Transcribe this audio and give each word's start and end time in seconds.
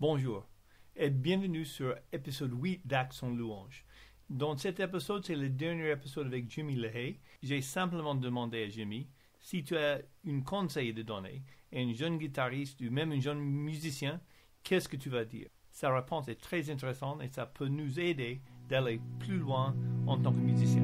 Bonjour 0.00 0.48
et 0.96 1.10
bienvenue 1.10 1.66
sur 1.66 1.94
l'épisode 2.10 2.54
8 2.58 2.86
d'Action 2.86 3.34
Louange. 3.34 3.84
Dans 4.30 4.56
cet 4.56 4.80
épisode, 4.80 5.26
c'est 5.26 5.36
le 5.36 5.50
dernier 5.50 5.90
épisode 5.90 6.28
avec 6.28 6.50
Jimmy 6.50 6.74
Lehay. 6.74 7.20
J'ai 7.42 7.60
simplement 7.60 8.14
demandé 8.14 8.64
à 8.64 8.68
Jimmy 8.70 9.10
si 9.40 9.62
tu 9.62 9.76
as 9.76 10.00
un 10.26 10.40
conseil 10.40 10.94
de 10.94 11.02
donner 11.02 11.42
à 11.70 11.80
un 11.80 11.92
jeune 11.92 12.16
guitariste 12.16 12.80
ou 12.80 12.90
même 12.90 13.12
un 13.12 13.20
jeune 13.20 13.40
musicien, 13.40 14.22
qu'est-ce 14.62 14.88
que 14.88 14.96
tu 14.96 15.10
vas 15.10 15.26
dire? 15.26 15.50
Sa 15.70 15.94
réponse 15.94 16.28
est 16.28 16.40
très 16.40 16.70
intéressante 16.70 17.22
et 17.22 17.28
ça 17.28 17.44
peut 17.44 17.68
nous 17.68 18.00
aider 18.00 18.40
d'aller 18.70 19.02
plus 19.18 19.36
loin 19.36 19.76
en 20.06 20.16
tant 20.16 20.32
que 20.32 20.38
musicien. 20.38 20.82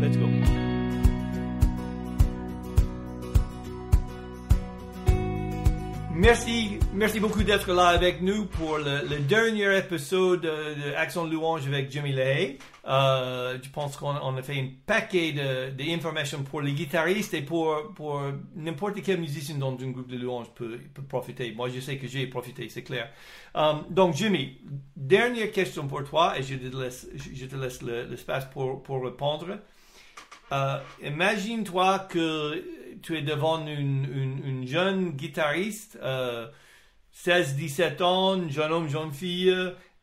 Let's 0.00 0.16
go. 0.16 0.77
Merci, 6.18 6.80
merci 6.94 7.20
beaucoup 7.20 7.44
d'être 7.44 7.72
là 7.72 7.86
avec 7.86 8.22
nous 8.22 8.46
pour 8.46 8.78
le, 8.78 9.20
dernier 9.20 9.78
épisode 9.78 10.40
de, 10.40 10.92
Action 10.96 11.24
Louange 11.24 11.64
avec 11.68 11.92
Jimmy 11.92 12.12
Lay. 12.12 12.58
Euh, 12.88 13.56
je 13.62 13.70
pense 13.70 13.96
qu'on 13.96 14.36
a 14.36 14.42
fait 14.42 14.58
un 14.58 14.66
paquet 14.84 15.32
d'informations 15.78 16.42
pour 16.42 16.60
les 16.60 16.72
guitaristes 16.72 17.34
et 17.34 17.42
pour, 17.42 17.72
n'importe 18.56 19.00
quel 19.00 19.20
musicien 19.20 19.58
dans 19.58 19.78
un 19.78 19.90
groupe 19.90 20.08
de 20.08 20.16
louange 20.16 20.48
peut, 20.56 20.80
profiter. 21.08 21.52
Moi, 21.52 21.68
je 21.68 21.78
sais 21.78 21.98
que 21.98 22.08
j'ai 22.08 22.26
profité, 22.26 22.68
c'est 22.68 22.82
clair. 22.82 23.08
Euh, 23.54 23.74
donc, 23.88 24.16
Jimmy, 24.16 24.58
dernière 24.96 25.52
question 25.52 25.86
pour 25.86 26.02
toi 26.02 26.36
et 26.36 26.42
je 26.42 26.56
te 26.56 27.54
laisse, 27.56 27.80
l'espace 28.10 28.46
pour, 28.46 28.82
pour 28.82 29.04
répondre. 29.04 29.60
Euh, 30.52 30.78
imagine-toi 31.02 32.00
que 32.10 32.64
tu 33.02 33.16
es 33.16 33.22
devant 33.22 33.64
une, 33.66 34.66
jeune 34.66 35.10
guitariste, 35.10 35.98
16-17 37.14 38.02
ans, 38.02 38.48
jeune 38.48 38.72
homme, 38.72 38.88
jeune 38.88 39.12
fille, 39.12 39.54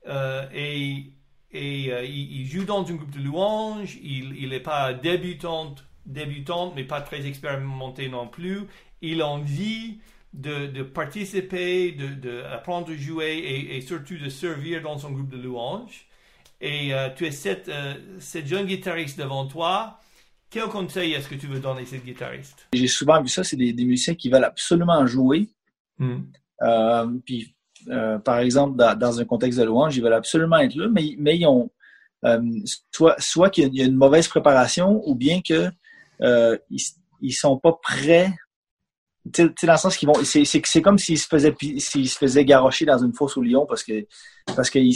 euh, 0.07 0.45
et, 0.53 1.11
et 1.51 1.91
euh, 1.91 2.05
il, 2.05 2.45
joue 2.45 2.63
dans 2.63 2.87
un 2.87 2.93
groupe 2.93 3.11
de 3.11 3.23
louanges, 3.23 3.97
il 4.01 4.49
n'est 4.49 4.59
pas 4.59 4.93
débutante, 4.93 5.83
débutante, 6.05 6.73
mais 6.75 6.83
pas 6.83 7.01
très 7.01 7.25
expérimenté 7.25 8.07
non 8.09 8.27
plus. 8.27 8.61
Il 9.01 9.21
a 9.21 9.27
envie 9.27 9.99
de, 10.33 10.83
participer, 10.83 11.91
d'apprendre 11.91 12.87
de, 12.87 12.93
à 12.93 12.97
jouer 12.97 13.69
et, 13.71 13.81
surtout 13.81 14.17
de 14.17 14.29
servir 14.29 14.81
dans 14.81 14.97
son 14.97 15.11
groupe 15.11 15.29
de 15.29 15.41
louanges. 15.41 16.05
Et 16.61 16.91
tu 17.15 17.25
es 17.25 17.31
cette, 17.31 17.71
cette 18.19 18.47
jeune 18.47 18.65
guitariste 18.65 19.19
devant 19.19 19.45
toi 19.47 19.99
quel 20.49 20.63
conseil 20.63 21.13
est-ce 21.13 21.27
que 21.27 21.35
tu 21.35 21.47
veux 21.47 21.59
donner 21.59 21.81
à 21.81 21.85
ces 21.85 21.99
guitaristes? 21.99 22.67
J'ai 22.73 22.87
souvent 22.87 23.21
vu 23.21 23.27
ça, 23.27 23.43
c'est 23.43 23.57
des, 23.57 23.73
musiciens 23.73 24.15
qui 24.15 24.29
veulent 24.29 24.43
absolument 24.43 25.05
jouer. 25.05 25.49
Hmm. 25.97 26.23
Euh, 26.61 27.07
puis, 27.25 27.55
euh, 27.89 28.19
par 28.19 28.39
exemple, 28.39 28.77
dans, 28.77 29.19
un 29.19 29.25
contexte 29.25 29.59
de 29.59 29.65
louange, 29.65 29.97
ils 29.97 30.03
veulent 30.03 30.13
absolument 30.13 30.57
être 30.57 30.75
là, 30.75 30.87
mais, 30.89 31.15
mais 31.17 31.37
ils 31.37 31.45
ont 31.45 31.69
euh, 32.23 32.41
soit, 32.91 33.15
soit 33.19 33.49
qu'il 33.49 33.73
y 33.75 33.81
a 33.81 33.85
une 33.85 33.95
mauvaise 33.95 34.27
préparation 34.27 35.01
ou 35.05 35.15
bien 35.15 35.41
qu'ils 35.41 35.71
ils, 37.21 37.33
sont 37.33 37.57
pas 37.57 37.73
prêts 37.81 38.33
tu 39.33 39.43
sais, 39.57 39.67
dans 39.67 39.73
le 39.73 39.79
sens 39.79 39.97
qu'ils 39.97 40.07
vont, 40.07 40.23
c'est, 40.23 40.81
comme 40.81 40.97
s'ils 40.97 41.19
se 41.19 41.27
faisaient, 41.27 41.55
s'ils 41.77 42.09
se 42.09 42.17
faisaient 42.17 42.45
garrocher 42.45 42.85
dans 42.85 42.99
une 42.99 43.13
fosse 43.13 43.37
au 43.37 43.41
lion 43.41 43.65
parce 43.65 43.83
que, 43.83 44.05
parce 44.55 44.69
qu'ils 44.69 44.93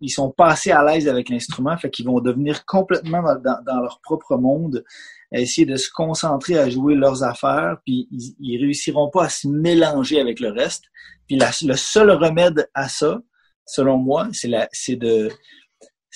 ils, 0.00 0.10
sont 0.10 0.30
pas 0.30 0.48
assez 0.48 0.70
à 0.70 0.82
l'aise 0.82 1.08
avec 1.08 1.28
l'instrument, 1.28 1.76
fait 1.76 1.90
qu'ils 1.90 2.06
vont 2.06 2.20
devenir 2.20 2.64
complètement 2.64 3.22
dans, 3.22 3.62
dans, 3.66 3.80
leur 3.80 4.00
propre 4.02 4.36
monde, 4.36 4.84
essayer 5.32 5.66
de 5.66 5.76
se 5.76 5.90
concentrer 5.90 6.58
à 6.58 6.70
jouer 6.70 6.94
leurs 6.94 7.22
affaires, 7.22 7.76
puis 7.84 8.08
ils, 8.10 8.34
ils 8.40 8.58
réussiront 8.58 9.10
pas 9.10 9.24
à 9.24 9.28
se 9.28 9.46
mélanger 9.46 10.20
avec 10.20 10.40
le 10.40 10.50
reste. 10.50 10.84
Puis 11.26 11.38
le 11.38 11.76
seul 11.76 12.10
remède 12.10 12.70
à 12.72 12.88
ça, 12.88 13.20
selon 13.66 13.98
moi, 13.98 14.28
c'est 14.32 14.48
la, 14.48 14.68
c'est 14.72 14.96
de, 14.96 15.30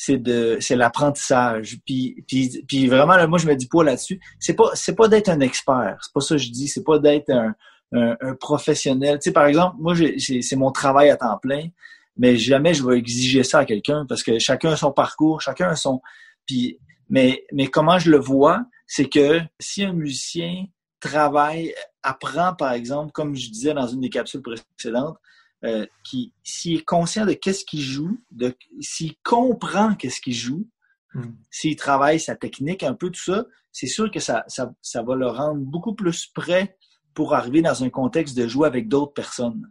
c'est 0.05 0.19
de 0.19 0.59
c'est 0.59 0.75
l'apprentissage. 0.75 1.79
Puis, 1.87 2.25
puis 2.27 2.65
puis 2.67 2.89
vraiment 2.89 3.15
là, 3.15 3.29
moi 3.29 3.39
je 3.39 3.47
me 3.47 3.55
dis 3.55 3.69
pas 3.69 3.85
là-dessus. 3.85 4.19
C'est 4.41 4.55
pas 4.55 4.71
c'est 4.75 4.97
pas 4.97 5.07
d'être 5.07 5.29
un 5.29 5.39
expert. 5.39 5.97
C'est 6.03 6.13
pas 6.13 6.21
ça 6.21 6.35
que 6.35 6.41
je 6.43 6.51
dis. 6.51 6.67
C'est 6.67 6.83
pas 6.83 6.99
d'être 6.99 7.31
un, 7.31 7.55
un, 7.93 8.35
professionnel. 8.35 9.21
Tu 9.21 9.29
sais 9.29 9.33
par 9.33 9.47
exemple 9.47 9.77
moi 9.79 9.95
c'est 10.19 10.57
mon 10.57 10.73
travail 10.73 11.09
à 11.11 11.17
temps 11.17 11.39
plein 11.39 11.69
mais 12.17 12.37
jamais 12.37 12.75
je 12.75 12.85
vais 12.85 12.99
exiger 12.99 13.45
ça 13.45 13.61
à 13.61 13.65
quelqu'un 13.65 14.05
parce 14.09 14.25
que 14.25 14.41
chacun 14.41 14.73
a 14.73 14.77
son 14.77 14.91
parcours 14.93 15.41
chacun 15.41 15.69
a 15.69 15.77
son 15.77 16.03
puis 16.47 16.79
mais 17.09 17.45
mais 17.53 17.69
comment 17.69 17.99
je 17.99 18.11
le 18.11 18.19
vois 18.19 18.65
c'est 18.87 19.09
que 19.09 19.41
si 19.61 19.85
un 19.85 19.93
musicien 19.93 20.67
travaille 21.01 21.75
apprend 22.03 22.55
par 22.55 22.73
exemple 22.73 23.13
comme 23.13 23.35
je 23.35 23.49
disais 23.51 23.73
dans 23.73 23.87
une 23.87 24.01
des 24.01 24.11
capsules 24.11 24.43
précédentes 24.43 25.17
euh, 25.65 25.87
qui, 26.05 26.33
s'il 26.43 26.79
est 26.79 26.85
conscient 26.85 27.25
de 27.25 27.35
qu'est-ce 27.35 27.65
qu'il 27.65 27.83
joue, 27.83 28.21
de, 28.31 28.55
s'il 28.81 29.15
comprend 29.23 29.95
qu'est-ce 29.95 30.21
qu'il 30.21 30.35
joue, 30.35 30.69
hmm. 31.15 31.33
s'il 31.51 31.77
travaille 31.77 32.19
sa 32.19 32.35
technique, 32.35 32.83
un 32.83 32.95
peu 32.95 33.11
tout 33.11 33.23
ça, 33.23 33.47
c'est 33.71 33.87
sûr 33.87 34.11
que 34.11 34.21
ça, 34.21 34.45
ça, 34.49 34.73
ça, 34.83 35.03
va 35.03 35.15
le 35.15 35.29
rendre 35.29 35.61
beaucoup 35.61 35.95
plus 35.95 36.27
prêt 36.27 36.77
pour 37.15 37.35
arriver 37.35 37.63
dans 37.63 37.85
un 37.85 37.91
contexte 37.91 38.37
de 38.37 38.47
jouer 38.49 38.67
avec 38.67 38.89
d'autres 38.89 39.13
personnes. 39.13 39.71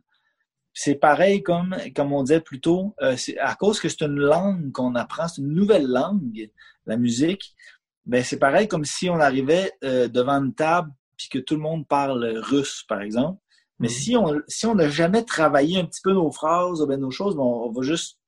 C'est 0.74 0.96
pareil 0.96 1.44
comme, 1.44 1.76
comme 1.96 2.14
on 2.14 2.24
disait 2.24 2.40
plus 2.40 2.62
tôt, 2.62 2.96
euh, 3.02 3.18
c'est 3.18 3.38
à 3.38 3.56
cause 3.56 3.80
que 3.80 3.90
c'est 3.90 4.04
une 4.04 4.20
langue 4.20 4.72
qu'on 4.72 4.96
apprend, 4.96 5.28
c'est 5.28 5.42
une 5.42 5.54
nouvelle 5.54 5.88
langue, 5.88 6.50
la 6.86 6.96
musique, 6.96 7.54
ben 8.06 8.24
c'est 8.24 8.40
pareil 8.40 8.68
comme 8.68 8.86
si 8.86 9.10
on 9.10 9.20
arrivait 9.20 9.74
euh, 9.84 10.08
devant 10.08 10.42
une 10.42 10.54
table 10.54 10.92
puis 11.18 11.28
que 11.30 11.40
tout 11.40 11.56
le 11.56 11.62
monde 11.62 11.88
parle 11.88 12.26
russe, 12.38 12.84
par 12.88 13.02
exemple. 13.02 13.41
Mais 13.82 13.90
si 13.90 14.16
on 14.16 14.40
si 14.48 14.68
on 14.68 14.76
n'a 14.76 14.88
jamais 14.90 15.26
travaillé 15.26 15.80
un 15.80 15.86
petit 15.86 16.02
peu 16.02 16.14
nos 16.14 16.32
phrases, 16.32 16.86
ben, 16.88 17.00
nos 17.00 17.10
choses, 17.10 17.36
ben, 17.36 17.42
on, 17.42 17.72
va 17.72 17.82
juste, 17.82 18.20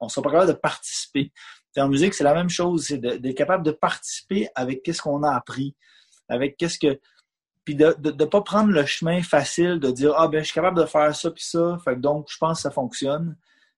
on 0.00 0.08
sera 0.08 0.22
pas 0.22 0.30
capable 0.30 0.52
de 0.52 0.58
participer. 0.58 1.30
en 1.76 1.88
musique, 1.88 2.14
c'est 2.14 2.24
la 2.24 2.32
même 2.32 2.48
chose, 2.48 2.86
c'est 2.86 2.96
d'être 2.96 3.36
capable 3.36 3.64
de 3.64 3.70
participer 3.70 4.48
avec 4.54 4.82
qu'est-ce 4.82 5.02
qu'on 5.02 5.22
a 5.22 5.30
appris, 5.30 5.76
avec 6.28 6.56
qu'est-ce 6.56 6.78
que, 6.78 6.98
puis 7.64 7.74
de 7.74 7.94
ne 8.02 8.24
pas 8.24 8.40
prendre 8.40 8.70
le 8.70 8.86
chemin 8.86 9.22
facile 9.22 9.78
de 9.78 9.90
dire 9.90 10.14
ah 10.16 10.26
ben 10.26 10.40
je 10.40 10.44
suis 10.44 10.54
capable 10.54 10.80
de 10.80 10.86
faire 10.86 11.14
ça 11.14 11.30
puis 11.30 11.44
ça, 11.44 11.78
fait 11.84 11.96
donc 11.96 12.26
je 12.30 12.38
pense 12.38 12.58
que 12.58 12.62
ça 12.62 12.70
fonctionne. 12.70 13.36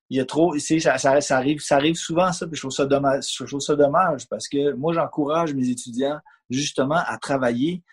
Il 0.09 0.15
y 0.15 0.21
a 0.21 0.25
trop, 0.25 0.57
ça, 0.57 0.97
ça, 0.97 1.19
ça, 1.19 1.35
arrive, 1.35 1.59
ça 1.59 1.75
arrive 1.75 1.95
souvent 1.95 2.31
ça, 2.31 2.47
puis 2.47 2.55
je 2.55 2.61
trouve 2.61 2.71
ça 2.71 2.85
dommage, 2.85 3.25
je 3.37 3.43
trouve 3.43 3.59
ça 3.59 3.75
dommage 3.75 4.29
parce 4.29 4.47
que 4.47 4.71
moi 4.75 4.93
j'encourage 4.93 5.53
mes 5.53 5.67
étudiants 5.67 6.19
justement 6.49 7.03
à 7.05 7.17
travailler 7.17 7.83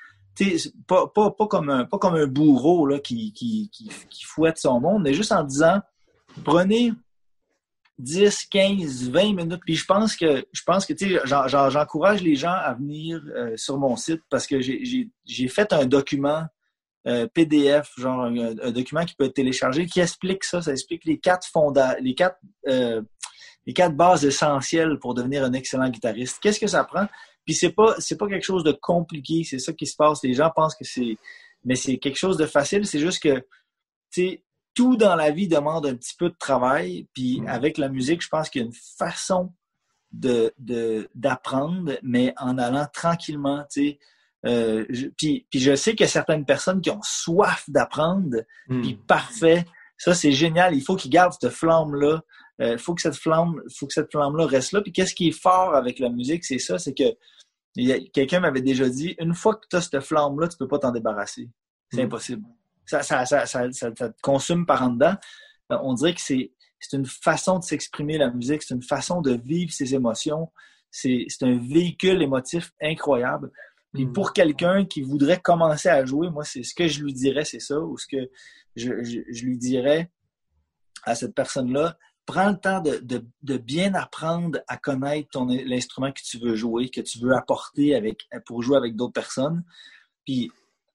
pas, 0.87 1.49
comme 1.49 1.71
un, 1.71 2.27
bourreau 2.27 2.99
qui, 3.01 3.71
fouette 4.25 4.59
son 4.59 4.81
monde, 4.81 5.03
mais 5.03 5.15
juste 5.15 5.33
en 5.33 5.45
disant 5.45 5.81
prenez 6.45 6.93
10, 7.99 8.47
15, 8.47 9.11
20 9.11 9.35
minutes. 9.35 9.61
Puis 9.65 9.77
je 9.77 9.85
pense 9.85 10.17
que 10.17 10.45
je 10.53 10.63
pense 10.65 10.87
que 10.87 10.95
j'encourage 11.25 12.23
les 12.23 12.35
gens 12.35 12.53
à 12.53 12.75
venir 12.75 13.23
euh, 13.35 13.57
sur 13.57 13.79
mon 13.79 13.97
site 13.97 14.23
parce 14.29 14.47
que 14.47 14.61
j'ai 14.61 15.49
fait 15.49 15.73
un 15.73 15.87
document 15.87 16.45
euh, 17.07 17.27
PDF, 17.33 17.93
genre 17.99 18.25
un, 18.25 18.71
document 18.71 19.05
qui 19.05 19.15
peut 19.15 19.25
être 19.25 19.35
téléchargé, 19.35 19.87
qui 19.87 20.01
explique 20.01 20.45
ça. 20.45 20.63
Ça 20.63 20.73
explique 20.73 21.05
les 21.05 21.19
quatre 21.19 21.47
les 22.01 22.15
quatre 22.15 22.39
euh, 22.67 23.03
les 23.67 23.73
quatre 23.73 23.95
bases 23.97 24.25
essentielles 24.25 24.99
pour 24.99 25.15
devenir 25.15 25.45
un 25.45 25.53
excellent 25.53 25.89
guitariste. 25.89 26.39
Qu'est-ce 26.41 26.61
que 26.61 26.67
ça 26.67 26.85
prend? 26.85 27.07
Puis 27.45 27.55
c'est 27.55 27.73
pas 27.73 27.95
c'est 27.99 28.17
pas 28.17 28.29
quelque 28.29 28.45
chose 28.45 28.65
de 28.65 28.73
compliqué, 28.73 29.45
c'est 29.45 29.59
ça 29.59 29.73
qui 29.73 29.87
se 29.87 29.97
passe. 29.97 30.23
Les 30.23 30.35
gens 30.35 30.51
pensent 30.55 30.75
que 30.75 30.85
c'est 30.85 31.19
mais 31.65 31.77
c'est 31.77 31.99
quelque 31.99 32.19
chose 32.19 32.37
de 32.37 32.47
facile, 32.47 32.87
c'est 32.87 32.99
juste 32.99 33.23
que 33.23 33.39
tu 34.11 34.29
sais 34.29 34.43
tout 34.75 34.97
dans 34.97 35.15
la 35.15 35.31
vie 35.31 35.47
demande 35.47 35.87
un 35.87 35.95
petit 35.95 36.17
peu 36.19 36.31
de 36.31 36.37
travail, 36.39 37.07
puis 37.15 37.41
mm. 37.41 37.49
avec 37.49 37.79
la 37.79 37.89
musique, 37.89 38.23
je 38.23 38.29
pense 38.29 38.51
qu'il 38.51 38.63
y 38.63 38.65
a 38.65 38.67
une 38.67 38.75
façon 38.99 39.53
de 40.13 40.55
d'apprendre 41.15 41.99
mais 42.03 42.35
en 42.39 42.59
allant 42.59 42.87
tranquillement, 42.93 43.65
tu 43.71 43.89
sais 43.89 43.99
euh, 44.47 44.85
puis, 45.17 45.47
puis 45.51 45.59
je 45.59 45.75
sais 45.75 45.93
qu'il 45.93 46.03
y 46.03 46.05
a 46.05 46.09
certaines 46.09 46.45
personnes 46.45 46.83
qui 46.83 46.91
ont 46.91 47.01
soif 47.03 47.65
d'apprendre, 47.69 48.43
mm. 48.69 48.83
puis 48.83 48.95
parfait, 48.95 49.65
ça 49.97 50.15
c'est 50.15 50.33
génial, 50.33 50.75
il 50.75 50.83
faut 50.83 50.97
qu'ils 50.97 51.11
gardent 51.11 51.35
cette 51.39 51.51
flamme 51.51 51.95
là 51.95 52.21
il 52.21 52.44
euh, 52.61 52.79
faut 52.79 52.95
que 52.95 53.03
cette 53.03 53.17
flamme, 53.17 53.61
faut 53.77 53.87
que 53.87 53.93
cette 53.93 54.11
flamme-là 54.11 54.47
reste 54.47 54.73
là. 54.73 54.81
Puis 54.81 54.93
qu'est-ce 54.93 55.15
qui 55.15 55.29
est 55.29 55.39
fort 55.39 55.75
avec 55.75 55.99
la 55.99 56.09
musique, 56.09 56.45
c'est 56.45 56.59
ça, 56.59 56.79
c'est 56.79 56.95
que 56.95 57.05
quelqu'un 58.13 58.41
m'avait 58.41 58.63
déjà 58.63 58.89
dit, 58.89 59.17
une 59.19 59.35
fois 59.35 59.57
que 59.57 59.67
tu 59.69 59.77
as 59.77 59.81
cette 59.81 60.01
flamme-là, 60.01 60.49
tu 60.49 60.57
peux 60.57 60.69
pas 60.69 60.79
t'en 60.79 60.93
débarrasser. 60.93 61.51
C'est 61.91 62.03
mm. 62.03 62.07
impossible. 62.07 62.43
Ça, 62.87 63.03
ça, 63.03 63.25
ça, 63.27 63.47
ça, 63.47 63.91
te 63.91 64.21
consume 64.23 64.67
par 64.67 64.83
en 64.83 64.91
dedans. 64.91 65.17
Euh, 65.73 65.79
on 65.83 65.95
dirait 65.95 66.15
que 66.15 66.21
c'est 66.21 66.51
une 66.93 67.07
façon 67.07 67.59
de 67.59 67.65
s'exprimer 67.65 68.19
la 68.19 68.31
musique, 68.31 68.63
c'est 68.63 68.75
une 68.75 68.83
façon 68.83 69.21
de 69.21 69.33
vivre 69.33 69.73
ses 69.73 69.95
émotions. 69.95 70.53
C'est 70.91 71.27
un 71.43 71.59
véhicule 71.59 72.23
émotif 72.23 72.73
incroyable. 72.81 73.51
Puis 73.93 74.07
mm. 74.07 74.13
pour 74.13 74.33
quelqu'un 74.33 74.85
qui 74.85 75.03
voudrait 75.03 75.41
commencer 75.41 75.89
à 75.89 76.05
jouer, 76.05 76.31
moi, 76.31 76.45
c'est 76.45 76.63
ce 76.63 76.75
que 76.75 76.87
je 76.87 77.03
lui 77.03 77.13
dirais, 77.13 77.45
c'est 77.45 77.61
ça, 77.61 77.81
ou 77.81 77.99
ce 77.99 78.07
que 78.07 78.31
je, 78.77 79.03
je 79.03 79.45
lui 79.45 79.59
dirais 79.59 80.11
à 81.03 81.15
cette 81.15 81.35
personne-là, 81.35 81.99
prends 82.27 82.51
le 82.51 82.57
temps 82.57 82.81
de, 82.81 83.57
bien 83.59 83.95
apprendre 83.95 84.61
à 84.69 84.77
connaître 84.77 85.29
l'instrument 85.67 86.13
que 86.13 86.23
tu 86.23 86.39
veux 86.39 86.55
jouer, 86.55 86.89
que 86.89 87.01
tu 87.01 87.19
veux 87.19 87.35
apporter 87.35 87.95
avec, 87.95 88.27
pour 88.47 88.63
jouer 88.63 88.77
avec 88.77 88.97
d'autres 88.97 89.13
personnes. 89.13 89.63
Puis, 90.25 90.51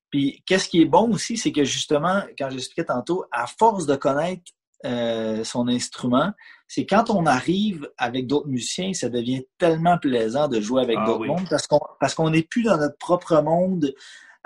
puis 0.09 0.41
qu'est-ce 0.45 0.67
qui 0.67 0.81
est 0.81 0.85
bon 0.85 1.13
aussi, 1.13 1.37
c'est 1.37 1.51
que 1.51 1.63
justement, 1.63 2.23
quand 2.37 2.49
j'expliquais 2.49 2.85
tantôt, 2.85 3.25
à 3.31 3.45
force 3.45 3.85
de 3.85 3.95
connaître 3.95 4.51
euh, 4.85 5.43
son 5.43 5.67
instrument, 5.67 6.31
c'est 6.67 6.85
quand 6.85 7.09
on 7.09 7.25
arrive 7.25 7.89
avec 7.97 8.27
d'autres 8.27 8.47
musiciens, 8.47 8.93
ça 8.93 9.09
devient 9.09 9.43
tellement 9.57 9.97
plaisant 9.97 10.47
de 10.47 10.61
jouer 10.61 10.83
avec 10.83 10.97
ah 10.99 11.05
d'autres 11.05 11.25
mondes 11.25 11.49
parce 11.49 11.67
qu'on 11.67 11.79
parce 11.99 12.15
qu'on 12.15 12.29
n'est 12.29 12.43
plus 12.43 12.63
dans 12.63 12.77
notre 12.77 12.97
propre 12.97 13.41
monde 13.41 13.93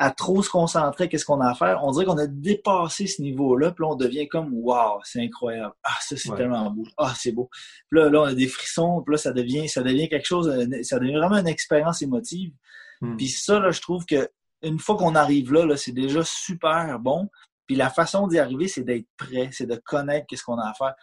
à 0.04 0.12
trop 0.12 0.44
se 0.44 0.50
concentrer 0.50 1.08
qu'est-ce 1.08 1.24
qu'on 1.24 1.40
a 1.40 1.52
à 1.52 1.56
faire? 1.56 1.82
On 1.82 1.92
dirait 1.92 2.04
qu'on 2.04 2.18
a 2.18 2.28
dépassé 2.28 3.08
ce 3.08 3.22
niveau-là, 3.22 3.72
puis 3.72 3.86
là, 3.86 3.92
on 3.92 3.96
devient 3.96 4.28
comme 4.28 4.54
waouh, 4.54 5.00
c'est 5.06 5.22
incroyable. 5.22 5.74
Ah, 5.82 5.96
ça 6.02 6.18
c'est 6.18 6.36
tellement 6.36 6.70
beau. 6.72 6.84
Ah, 6.98 7.14
c'est 7.18 7.32
beau. 7.32 7.50
Puis 7.90 8.02
là, 8.02 8.10
là, 8.10 8.22
on 8.24 8.26
a 8.26 8.34
des 8.34 8.48
frissons, 8.48 9.02
puis 9.02 9.14
là, 9.14 9.18
ça 9.18 9.32
devient, 9.32 9.70
ça 9.70 9.82
devient 9.82 10.10
quelque 10.10 10.26
chose, 10.26 10.52
ça 10.82 11.00
devient 11.00 11.16
vraiment 11.16 11.38
une 11.38 11.48
expérience 11.48 12.02
émotive. 12.02 12.52
Hmm. 13.00 13.16
Puis 13.16 13.30
ça, 13.30 13.62
là, 13.62 13.72
je 13.72 13.80
trouve 13.80 14.06
que 14.06 14.30
une 14.62 14.78
fois 14.78 14.98
qu'on 14.98 15.16
arrive 15.16 15.54
là, 15.54 15.66
là 15.66 15.78
c'est 15.78 15.94
déjà 15.94 16.22
super 16.26 17.00
bon. 17.00 17.30
Puis 17.66 17.78
la 17.78 17.90
façon 17.90 18.28
d'y 18.28 18.40
arriver, 18.40 18.68
c'est 18.68 18.84
d'être 18.84 19.08
prêt, 19.16 19.50
c'est 19.54 19.68
de 19.68 19.76
connaître 19.76 20.28
qu'est-ce 20.28 20.44
qu'on 20.44 20.58
a 20.58 20.70
à 20.70 20.74
faire. 20.74 20.96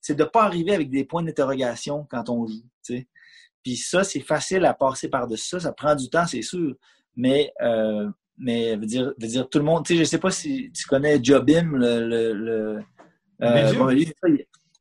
C'est 0.00 0.14
de 0.14 0.24
pas 0.24 0.44
arriver 0.44 0.74
avec 0.74 0.90
des 0.90 1.04
points 1.04 1.24
d'interrogation 1.24 2.06
quand 2.08 2.28
on 2.28 2.46
joue. 2.46 2.62
sais. 2.82 3.08
Puis 3.64 3.76
ça, 3.76 4.04
c'est 4.04 4.20
facile 4.20 4.64
à 4.64 4.74
passer 4.74 5.08
par-dessus 5.08 5.48
ça. 5.48 5.60
Ça 5.60 5.72
prend 5.72 5.96
du 5.96 6.08
temps, 6.08 6.26
c'est 6.26 6.42
sûr. 6.42 6.76
Mais, 7.16 7.52
euh, 7.62 8.08
mais 8.38 8.76
veut 8.76 8.86
dire, 8.86 9.12
veut 9.18 9.28
dire 9.28 9.48
tout 9.48 9.58
le 9.58 9.64
monde. 9.64 9.84
Tu 9.84 9.94
sais, 9.94 10.00
je 10.00 10.04
sais 10.04 10.18
pas 10.18 10.30
si 10.30 10.70
tu 10.72 10.86
connais 10.86 11.22
Jobim, 11.22 11.72
le. 11.72 12.06
le, 12.06 12.82
euh, 13.42 13.94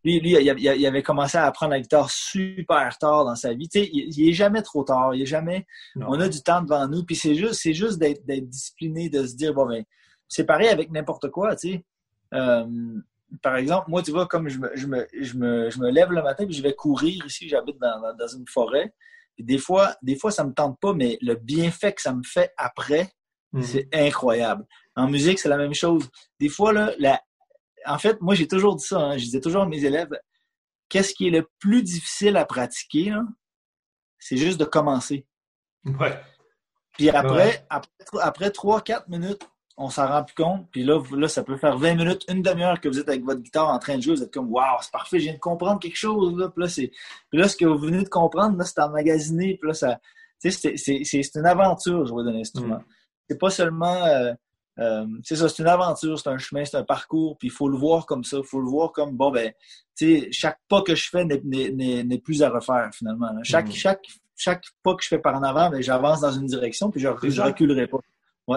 lui, 0.03 0.19
lui, 0.21 0.37
il, 0.39 0.85
avait 0.85 1.03
commencé 1.03 1.37
à 1.37 1.45
apprendre 1.45 1.71
la 1.71 1.81
guitare 1.81 2.09
super 2.09 2.97
tard 2.97 3.25
dans 3.25 3.35
sa 3.35 3.53
vie. 3.53 3.67
Tu 3.67 3.79
sais, 3.79 3.89
il, 3.91 4.17
il 4.17 4.29
est 4.29 4.33
jamais 4.33 4.61
trop 4.61 4.83
tard. 4.83 5.13
Il 5.13 5.21
est 5.21 5.25
jamais. 5.27 5.65
On 5.95 6.19
a 6.19 6.29
du 6.29 6.41
temps 6.41 6.61
devant 6.61 6.87
nous. 6.87 7.03
Puis 7.03 7.15
c'est 7.15 7.35
juste, 7.35 7.55
c'est 7.55 7.73
juste 7.73 7.99
d'être 7.99 8.25
discipliné, 8.25 9.09
de 9.09 9.25
se 9.25 9.35
dire 9.35 9.53
bon 9.53 9.67
ben 9.67 9.83
c'est 10.27 10.45
pareil 10.45 10.67
avec 10.67 10.91
n'importe 10.91 11.29
quoi, 11.29 11.55
tu 11.55 11.69
sais. 11.69 11.85
Euh, 12.33 12.65
par 13.41 13.55
exemple, 13.57 13.89
moi, 13.89 14.01
tu 14.01 14.11
vois, 14.11 14.27
comme 14.27 14.47
je 14.49 14.59
me, 14.59 14.71
je 14.75 14.87
me, 14.87 15.07
je 15.19 15.37
me, 15.37 15.69
je 15.69 15.79
me 15.79 15.89
lève 15.89 16.11
le 16.11 16.21
matin 16.21 16.45
et 16.47 16.51
je 16.51 16.61
vais 16.61 16.73
courir 16.73 17.25
ici, 17.25 17.47
j'habite 17.47 17.77
dans, 17.79 18.15
dans, 18.17 18.27
une 18.27 18.47
forêt. 18.47 18.93
Des 19.37 19.57
fois, 19.57 19.95
des 20.01 20.15
fois, 20.15 20.31
ça 20.31 20.43
me 20.43 20.53
tente 20.53 20.79
pas, 20.79 20.93
mais 20.93 21.17
le 21.21 21.35
bienfait 21.35 21.93
que 21.93 22.01
ça 22.01 22.13
me 22.13 22.23
fait 22.23 22.53
après, 22.57 23.09
mhm. 23.57 23.63
c'est 23.63 23.87
incroyable. 23.93 24.65
En 24.95 25.07
musique, 25.07 25.39
c'est 25.39 25.49
la 25.49 25.57
même 25.57 25.73
chose. 25.73 26.09
Des 26.39 26.49
fois, 26.49 26.73
là, 26.73 26.93
la... 26.99 27.21
en 27.85 27.97
fait, 27.97 28.19
moi, 28.21 28.35
j'ai 28.35 28.47
toujours 28.47 28.75
dit 28.75 28.85
ça, 28.85 28.99
hein, 28.99 29.17
je 29.17 29.25
disais 29.25 29.41
toujours 29.41 29.63
à 29.63 29.67
mes 29.67 29.83
élèves, 29.83 30.09
qu'est-ce 30.89 31.13
qui 31.13 31.27
est 31.27 31.31
le 31.31 31.47
plus 31.59 31.83
difficile 31.83 32.37
à 32.37 32.45
pratiquer, 32.45 33.13
c'est 34.19 34.37
juste 34.37 34.59
de 34.59 34.65
commencer. 34.65 35.25
Ouais. 35.85 36.19
Puis 36.93 37.09
après, 37.09 37.65
après, 37.69 37.89
après 38.21 38.49
3-4 38.49 39.03
minutes, 39.09 39.47
on 39.77 39.89
s'en 39.89 40.07
rend 40.07 40.23
plus 40.23 40.35
compte. 40.35 40.67
Puis 40.71 40.83
là, 40.83 40.99
là, 41.15 41.27
ça 41.27 41.43
peut 41.43 41.57
faire 41.57 41.77
20 41.77 41.95
minutes, 41.95 42.25
une 42.27 42.41
demi-heure 42.41 42.81
que 42.81 42.89
vous 42.89 42.99
êtes 42.99 43.07
avec 43.07 43.23
votre 43.23 43.41
guitare 43.41 43.69
en 43.69 43.77
train 43.77 43.97
de 43.97 44.01
jouer. 44.01 44.15
Vous 44.15 44.23
êtes 44.23 44.33
comme, 44.33 44.51
waouh, 44.51 44.77
c'est 44.81 44.91
parfait, 44.91 45.19
je 45.19 45.25
viens 45.25 45.33
de 45.35 45.39
comprendre 45.39 45.79
quelque 45.79 45.97
chose. 45.97 46.35
Là. 46.35 46.49
Puis, 46.49 46.63
là, 46.63 46.67
c'est... 46.67 46.91
Puis 47.29 47.39
là, 47.39 47.47
ce 47.47 47.55
que 47.55 47.65
vous 47.65 47.77
venez 47.77 48.03
de 48.03 48.09
comprendre, 48.09 48.57
là, 48.57 48.65
c'est 48.65 48.81
emmagasiné. 48.81 49.57
Puis 49.61 49.67
là, 49.67 49.73
ça... 49.75 49.99
c'est, 50.39 51.35
une 51.35 51.45
aventure, 51.45 52.05
jouer 52.07 52.23
d'un 52.23 52.35
instrument. 52.35 52.77
Mm. 52.77 52.85
C'est 53.29 53.39
pas 53.39 53.49
seulement. 53.49 54.05
Euh, 54.05 54.33
euh, 54.79 55.05
c'est 55.23 55.35
ça, 55.35 55.49
c'est 55.49 55.63
une 55.63 55.69
aventure, 55.69 56.19
c'est 56.19 56.29
un 56.29 56.37
chemin, 56.37 56.63
c'est 56.63 56.77
un 56.77 56.83
parcours, 56.83 57.35
puis 57.37 57.47
il 57.47 57.51
faut 57.51 57.67
le 57.67 57.77
voir 57.77 58.05
comme 58.05 58.23
ça, 58.23 58.37
il 58.37 58.43
faut 58.43 58.61
le 58.61 58.69
voir 58.69 58.91
comme, 58.91 59.17
bon, 59.17 59.31
ben, 59.31 59.51
tu 59.97 60.19
sais, 60.19 60.27
chaque 60.31 60.59
pas 60.69 60.83
que 60.83 60.93
je 60.93 61.09
fais 61.09 61.25
n'est 61.25 62.19
plus 62.19 62.43
à 62.43 62.49
refaire, 62.49 62.91
finalement. 62.93 63.31
Chaque, 63.41 63.69
mm. 63.69 63.71
chaque, 63.71 64.05
chaque 64.35 64.63
pas 64.83 64.93
que 64.93 65.03
je 65.03 65.07
fais 65.07 65.17
par 65.17 65.35
en 65.35 65.41
avant, 65.41 65.71
ben, 65.71 65.81
j'avance 65.81 66.21
dans 66.21 66.31
une 66.31 66.45
direction, 66.45 66.91
puis 66.91 67.01
je 67.01 67.07
ne 67.07 67.41
reculerai 67.41 67.87
pas. 67.87 67.97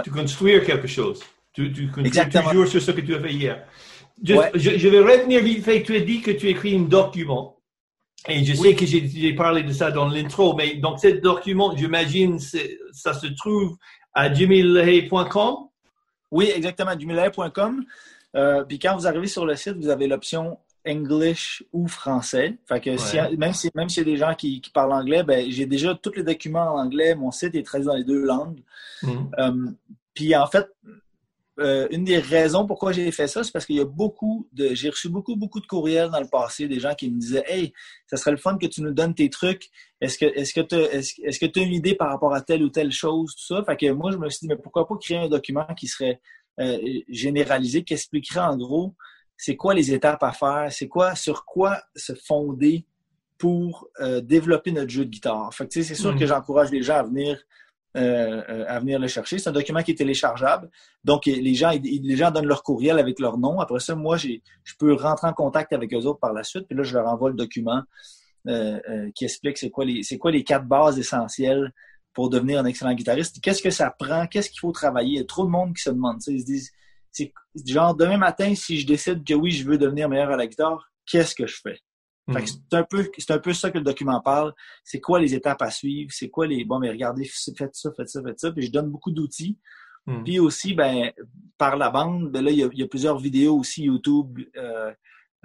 Tu 0.03 0.11
construire 0.11 0.65
quelque 0.65 0.87
chose. 0.87 1.21
Tu, 1.53 1.73
tu 1.73 1.91
toujours 1.91 2.67
sur 2.67 2.81
ce 2.81 2.91
que 2.93 3.01
tu 3.01 3.15
as 3.15 3.21
fait 3.21 3.33
hier. 3.33 3.67
Je, 4.23 4.89
vais 4.89 5.01
revenir 5.01 5.43
vite 5.43 5.65
fait. 5.65 5.83
Tu 5.83 5.97
as 5.97 6.01
dit 6.01 6.21
que 6.21 6.31
tu 6.31 6.49
écris 6.49 6.77
un 6.77 6.83
document. 6.83 7.57
Et 8.29 8.45
je 8.45 8.55
sais 8.55 8.75
que 8.75 8.85
j'ai 8.85 9.35
parlé 9.35 9.63
de 9.63 9.73
ça 9.73 9.91
dans 9.91 10.07
l'intro, 10.07 10.55
mais 10.55 10.75
donc 10.75 11.01
ce 11.01 11.09
document, 11.09 11.75
j'imagine, 11.75 12.39
ça 12.39 13.15
se 13.15 13.27
trouve 13.29 13.79
à 14.15 14.33
jimmylehey.com? 14.33 15.69
Oui, 16.31 16.51
exactement, 16.55 16.99
jimmylehey.com. 16.99 17.85
Euh, 18.37 18.65
puis 18.65 18.79
quand 18.79 18.97
vous 18.97 19.07
arrivez 19.07 19.27
sur 19.27 19.45
le 19.45 19.57
site, 19.57 19.77
vous 19.77 19.89
avez 19.89 20.07
l'option 20.07 20.59
English 20.87 21.63
ou 21.73 21.89
français. 21.89 22.57
Fait 22.67 22.81
que 22.81 23.37
même 23.37 23.53
si 23.53 23.71
même 23.75 23.89
s'il 23.89 24.07
y 24.07 24.11
a 24.11 24.13
des 24.13 24.17
gens 24.17 24.35
qui, 24.35 24.63
parlent 24.73 24.93
anglais, 24.93 25.23
ben 25.23 25.51
j'ai 25.51 25.67
déjà 25.67 25.95
tous 25.95 26.13
les 26.15 26.23
documents 26.23 26.75
en 26.75 26.79
anglais. 26.79 27.15
Mon 27.15 27.31
site 27.31 27.55
est 27.55 27.63
traduit 27.63 27.87
dans 27.87 27.97
les 27.97 28.05
deux 28.05 28.25
langues. 28.25 28.61
Mm-hmm. 29.03 29.29
Euh, 29.39 29.71
puis 30.15 30.35
en 30.37 30.47
fait, 30.47 30.69
euh, 31.61 31.87
une 31.91 32.05
des 32.05 32.19
raisons 32.19 32.67
pourquoi 32.67 32.93
j'ai 32.93 33.11
fait 33.13 33.27
ça, 33.27 33.45
c'est 33.45 33.53
parce 33.53 33.67
qu'il 33.67 33.77
y 33.77 33.81
a 33.81 33.85
beaucoup 33.85 34.49
de. 34.53 34.75
J'ai 34.75 34.91
reçu 34.91 35.09
beaucoup, 35.09 35.37
beaucoup 35.37 35.61
de 35.61 35.67
courriels 35.67 36.11
dans 36.11 36.21
le 36.21 36.29
passé, 36.29 36.69
des 36.69 36.81
gens 36.81 36.95
qui 36.95 37.11
me 37.11 37.19
disaient 37.19 37.45
Hey, 37.47 37.73
ça 38.07 38.17
serait 38.17 38.31
le 38.31 38.37
fun 38.37 38.59
que 38.59 38.67
tu 38.67 38.83
nous 38.83 38.93
donnes 38.93 39.15
tes 39.15 39.31
trucs. 39.31 39.69
Est-ce 40.01 40.19
que 40.19 40.25
est-ce 40.25 40.55
que 40.55 40.61
tu 40.61 40.75
est-ce, 40.75 41.39
que 41.39 41.47
tu 41.47 41.61
as 41.61 41.63
une 41.63 41.75
idée 41.75 41.95
par 41.95 42.09
rapport 42.09 42.35
à 42.35 42.41
telle 42.41 42.63
ou 42.63 42.71
telle 42.71 42.93
chose, 42.93 43.35
tout 43.35 43.55
ça? 43.55 43.65
Fait 43.65 43.77
que 43.77 43.91
moi, 43.93 44.11
je 44.11 44.17
me 44.17 44.29
suis 44.31 44.41
dit, 44.41 44.49
mais 44.49 44.57
pourquoi 44.57 44.87
pas 44.89 44.97
créer 44.97 45.19
un 45.19 45.29
document 45.29 45.67
qui 45.77 45.87
serait 45.87 46.21
euh, 46.61 46.79
généralisé, 47.09 47.85
qui 47.85 47.95
expliquerait 47.95 48.41
en 48.41 48.57
gros 48.57 48.95
c'est 49.41 49.57
quoi 49.57 49.73
les 49.73 49.95
étapes 49.95 50.23
à 50.23 50.33
faire, 50.33 50.69
c'est 50.71 50.87
quoi, 50.87 51.15
sur 51.15 51.47
quoi 51.47 51.83
se 51.97 52.13
fonder 52.13 52.85
pour 53.39 53.89
euh, 54.01 54.21
développer 54.21 54.71
notre 54.71 54.91
jeu 54.91 55.07
de 55.07 55.11
guitare. 55.11 55.53
Fait 55.55 55.67
c'est 55.73 55.95
sûr 55.95 56.15
que 56.15 56.25
mm. 56.25 56.29
j'encourage 56.29 56.71
les 56.71 56.83
gens 56.83 56.97
à 56.97 57.03
venir, 57.05 57.43
euh, 57.97 58.43
euh, 58.49 58.65
à 58.69 58.79
venir 58.81 58.99
le 58.99 59.09
chercher. 59.09 59.39
C'est 59.39 59.49
un 59.49 59.53
document 59.53 59.83
qui 59.83 59.93
est 59.93 59.97
téléchargeable. 59.97 60.71
Donc, 61.05 61.27
les 61.27 61.55
gens, 61.55 61.71
les 61.71 62.17
gens 62.17 62.31
donnent 62.31 62.47
leur 62.47 62.63
courriel 62.63 62.99
avec 62.99 63.19
leur 63.19 63.39
nom. 63.39 63.61
Après 63.61 63.81
ça, 63.81 63.95
moi, 63.95 64.17
je 64.17 64.39
peux 64.79 64.95
rentrer 64.95 65.29
en 65.29 65.33
contact 65.33 65.73
avec 65.73 65.93
eux 65.93 66.05
autres 66.07 66.21
par 66.21 66.33
la 66.33 66.45
suite. 66.45 66.67
Puis 66.69 66.77
là, 66.77 66.83
je 66.83 66.95
leur 66.95 67.09
envoie 67.09 67.31
le 67.31 67.37
document 67.37 67.83
qui 69.15 69.25
explique 69.25 69.59
c'est 69.59 69.69
quoi 69.69 69.85
les 69.85 70.03
c'est 70.03 70.17
quoi 70.17 70.31
les 70.31 70.45
quatre 70.45 70.65
bases 70.65 70.99
essentielles 70.99 71.73
pour 72.15 72.31
devenir 72.31 72.61
un 72.61 72.65
excellent 72.65 72.95
guitariste. 72.95 73.41
Qu'est-ce 73.43 73.63
que 73.63 73.71
ça 73.71 73.91
prend? 73.91 74.27
Qu'est-ce 74.27 74.51
qu'il 74.51 74.61
faut 74.61 74.73
travailler? 74.73 75.11
Il 75.11 75.19
y 75.19 75.21
a 75.21 75.25
trop 75.25 75.45
de 75.45 75.51
monde 75.51 75.75
qui 75.75 75.83
se 75.83 75.91
demande 75.91 76.23
ça. 76.23 76.33
Ils 76.33 76.41
se 76.41 76.47
disent 76.47 76.73
c'est 77.11 77.33
genre 77.67 77.95
demain 77.95 78.17
matin, 78.17 78.55
si 78.55 78.79
je 78.79 78.87
décide 78.87 79.25
que 79.25 79.35
oui, 79.35 79.51
je 79.51 79.65
veux 79.65 79.79
devenir 79.79 80.09
meilleur 80.09 80.31
à 80.31 80.37
la 80.37 80.47
guitare, 80.47 80.91
qu'est-ce 81.07 81.35
que 81.35 81.47
je 81.47 81.61
fais? 81.61 81.81
Hmm. 82.31 82.47
c'est 82.47 82.77
un 82.77 82.85
peu 82.85 83.11
c'est 83.19 83.33
un 83.33 83.39
peu 83.39 83.53
ça 83.53 83.71
que 83.71 83.79
le 83.79 83.85
document 83.85 84.21
parle. 84.21 84.55
C'est 84.85 85.01
quoi 85.01 85.19
les 85.19 85.35
étapes 85.35 85.63
à 85.63 85.71
suivre? 85.71 86.11
C'est 86.13 86.29
quoi 86.29 86.47
les 86.47 86.65
bon 86.65 86.79
mais 86.79 86.91
regardez, 86.91 87.25
faites 87.25 87.75
ça, 87.75 87.91
faites 87.97 88.09
ça, 88.09 88.23
faites 88.23 88.39
ça. 88.39 88.53
Puis 88.53 88.67
je 88.67 88.73
donne 88.73 88.89
beaucoup 88.89 89.11
d'outils. 89.11 89.59
Hmm. 90.07 90.23
Puis 90.25 90.39
aussi, 90.39 90.75
ben, 90.75 91.13
par 91.59 91.77
la 91.77 91.91
bande, 91.91 92.31
ben 92.31 92.45
là, 92.45 92.51
il 92.51 92.59
y, 92.59 92.83
a, 92.83 92.89
plusieurs 92.89 93.19
vidéos 93.19 93.59
aussi 93.59 93.85
YouTube, 93.85 94.39
euh, 94.57 94.93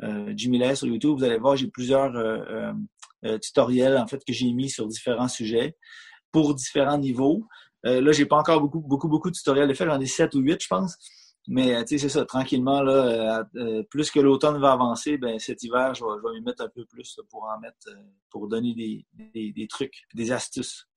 euh, 0.03 0.33
Jimmy 0.35 0.59
Lay 0.59 0.75
sur 0.75 0.87
YouTube. 0.87 1.17
Vous 1.17 1.23
allez 1.23 1.37
voir, 1.37 1.55
j'ai 1.55 1.67
plusieurs 1.67 2.15
euh, 2.15 2.71
tutoriels 3.41 3.97
en 3.97 4.07
fait 4.07 4.23
que 4.23 4.31
j'ai 4.33 4.51
mis 4.53 4.69
sur 4.69 4.87
différents 4.87 5.27
sujets 5.27 5.75
pour 6.31 6.53
différents 6.53 6.97
niveaux. 6.97 7.47
là, 7.83 8.11
j'ai 8.11 8.25
pas 8.25 8.37
encore 8.37 8.61
beaucoup, 8.61 8.81
beaucoup, 8.81 9.07
beaucoup 9.07 9.29
de 9.29 9.35
tutoriels 9.35 9.67
de 9.67 9.73
faire. 9.73 9.87
J'en 9.87 9.99
ai 9.99 10.05
sept 10.05 10.35
ou 10.35 10.39
huit, 10.39 10.61
je 10.61 10.67
pense. 10.67 10.95
Mais 11.47 11.75
euh, 11.75 11.83
tu 11.83 11.97
sais, 11.99 12.07
c'est 12.07 12.19
ça, 12.19 12.25
tranquillement, 12.25 12.81
là, 12.81 12.91
euh, 12.91 13.43
euh, 13.55 13.83
plus 13.83 14.09
que 14.09 14.19
l'automne 14.19 14.59
va 14.59 14.71
avancer, 14.71 15.17
ben 15.17 15.37
cet 15.37 15.61
hiver, 15.63 15.93
je 15.93 16.03
vais, 16.03 16.09
je 16.17 16.27
vais 16.27 16.39
m'y 16.39 16.45
mettre 16.45 16.63
un 16.63 16.69
peu 16.69 16.85
plus 16.85 17.19
pour 17.29 17.43
en 17.43 17.59
mettre, 17.59 17.95
pour 18.31 18.47
donner 18.47 18.73
des, 18.73 19.05
des, 19.33 19.51
des, 19.51 19.67
trucs, 19.67 20.05
des 20.15 20.31
astuces. 20.31 20.87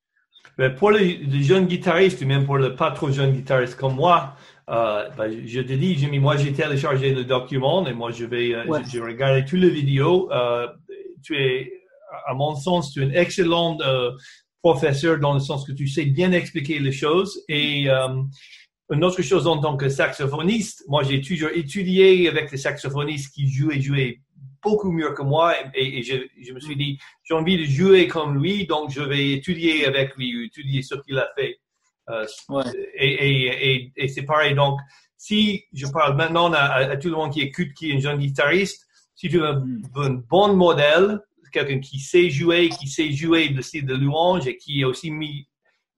Mais 0.57 0.75
pour 0.75 0.91
les, 0.91 1.21
jeunes 1.43 1.67
guitaristes, 1.67 2.23
ou 2.23 2.27
même 2.27 2.47
pour 2.47 2.57
les 2.57 2.71
pas 2.71 2.91
trop 2.93 3.11
jeunes 3.11 3.33
guitaristes 3.33 3.77
comme 3.77 3.97
moi, 3.97 4.35
euh, 4.71 5.09
ben, 5.17 5.47
je 5.47 5.61
te 5.61 5.73
dis, 5.73 5.97
Jimmy, 5.97 6.19
moi 6.19 6.37
j'ai 6.37 6.53
téléchargé 6.53 7.13
le 7.13 7.25
document 7.25 7.87
et 7.87 7.93
moi 7.93 8.11
je 8.11 8.25
vais, 8.25 8.55
j'ai 8.91 9.01
regardé 9.01 9.45
toutes 9.45 9.61
les 9.61 9.71
vidéos. 9.71 10.31
tu 11.23 11.37
es, 11.37 11.73
à 12.27 12.33
mon 12.33 12.55
sens, 12.55 12.93
tu 12.93 13.03
es 13.03 13.07
un 13.07 13.11
excellent 13.11 13.77
professeur 14.63 15.19
dans 15.19 15.35
le 15.35 15.41
sens 15.41 15.67
que 15.67 15.73
tu 15.73 15.87
sais 15.89 16.07
bien 16.07 16.33
expliquer 16.33 16.79
les 16.79 16.93
choses 16.93 17.45
et 17.49 17.89
une 18.91 19.05
autre 19.05 19.23
chose 19.23 19.47
en 19.47 19.59
tant 19.59 19.77
que 19.77 19.89
saxophoniste, 19.89 20.85
moi 20.89 21.03
j'ai 21.03 21.21
toujours 21.21 21.51
étudié 21.55 22.29
avec 22.29 22.51
les 22.51 22.57
saxophonistes 22.57 23.35
qui 23.35 23.49
jouaient 23.51 24.21
beaucoup 24.63 24.91
mieux 24.91 25.13
que 25.13 25.23
moi 25.23 25.55
et, 25.75 26.03
je, 26.03 26.53
me 26.53 26.61
suis 26.61 26.77
dit 26.77 26.99
j'ai 27.23 27.35
envie 27.35 27.59
de 27.59 27.65
jouer 27.65 28.09
comme 28.09 28.43
lui 28.43 28.67
donc 28.67 28.91
je 28.91 29.03
vais 29.03 29.33
étudier 29.33 29.87
avec 29.87 30.17
lui, 30.17 30.47
étudier 30.47 30.83
ce 30.83 30.95
qu'il 30.97 31.19
a 31.19 31.29
fait. 31.37 31.59
Euh, 32.09 32.25
et, 32.95 33.93
et 33.95 34.09
c'est 34.09 34.23
pareil 34.23 34.55
donc 34.55 34.81
si 35.19 35.65
je 35.75 35.87
parle 35.89 36.17
maintenant 36.17 36.51
à, 36.53 36.97
tout 36.97 37.11
le 37.11 37.17
monde 37.17 37.33
qui 37.33 37.43
écoute 37.43 37.75
qui 37.75 37.91
est 37.91 37.97
un 37.97 38.01
jeune 38.01 38.19
guitariste, 38.19 38.87
si 39.15 39.29
tu 39.29 39.39
veux 39.39 39.47
un, 39.47 39.61
mm. 39.61 39.83
un 39.97 40.11
bon 40.11 40.55
modèle, 40.55 41.21
quelqu'un 41.53 41.81
qui 41.81 41.99
sait 41.99 42.31
jouer, 42.31 42.69
qui 42.69 42.89
sait 42.89 43.11
jouer 43.13 43.49
le 43.49 43.61
style 43.61 43.85
de 43.85 43.95
louange 43.95 44.47
et 44.47 44.57
qui 44.57 44.81
est 44.81 44.85
aussi 44.85 45.11
mis 45.11 45.49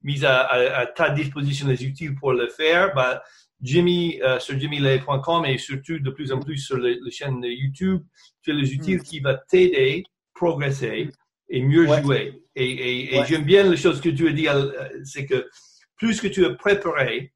mise 0.03 0.25
à, 0.25 0.87
ta 0.95 1.11
disposition 1.11 1.67
des 1.67 1.85
outils 1.85 2.11
pour 2.11 2.33
le 2.33 2.49
faire, 2.49 2.95
bah, 2.95 3.23
Jimmy, 3.63 4.21
euh, 4.23 4.39
sur 4.39 4.59
jimmylay.com 4.59 5.45
et 5.45 5.59
surtout 5.59 5.99
de 5.99 6.11
plus 6.11 6.33
en 6.33 6.41
plus 6.41 6.59
sur 6.59 6.79
la 6.79 6.95
chaîne 7.11 7.41
de 7.41 7.49
YouTube, 7.49 8.03
tu 8.43 8.53
as 8.53 8.55
les 8.55 8.73
outils 8.73 8.97
mm. 8.97 9.03
qui 9.03 9.21
vont 9.21 9.37
t'aider 9.49 10.03
à 10.07 10.09
progresser 10.35 11.11
et 11.49 11.63
mieux 11.63 11.87
jouer. 11.87 12.43
Et, 12.57 13.17
et, 13.17 13.25
j'aime 13.27 13.45
bien 13.45 13.65
les 13.65 13.77
choses 13.77 14.01
que 14.01 14.09
tu 14.09 14.29
as 14.29 14.33
dit, 14.33 14.49
euh, 14.49 14.71
c'est 15.05 15.27
que 15.27 15.49
plus 15.97 16.21
que 16.21 16.29
tu 16.29 16.45
es 16.45 16.55
préparé, 16.55 17.33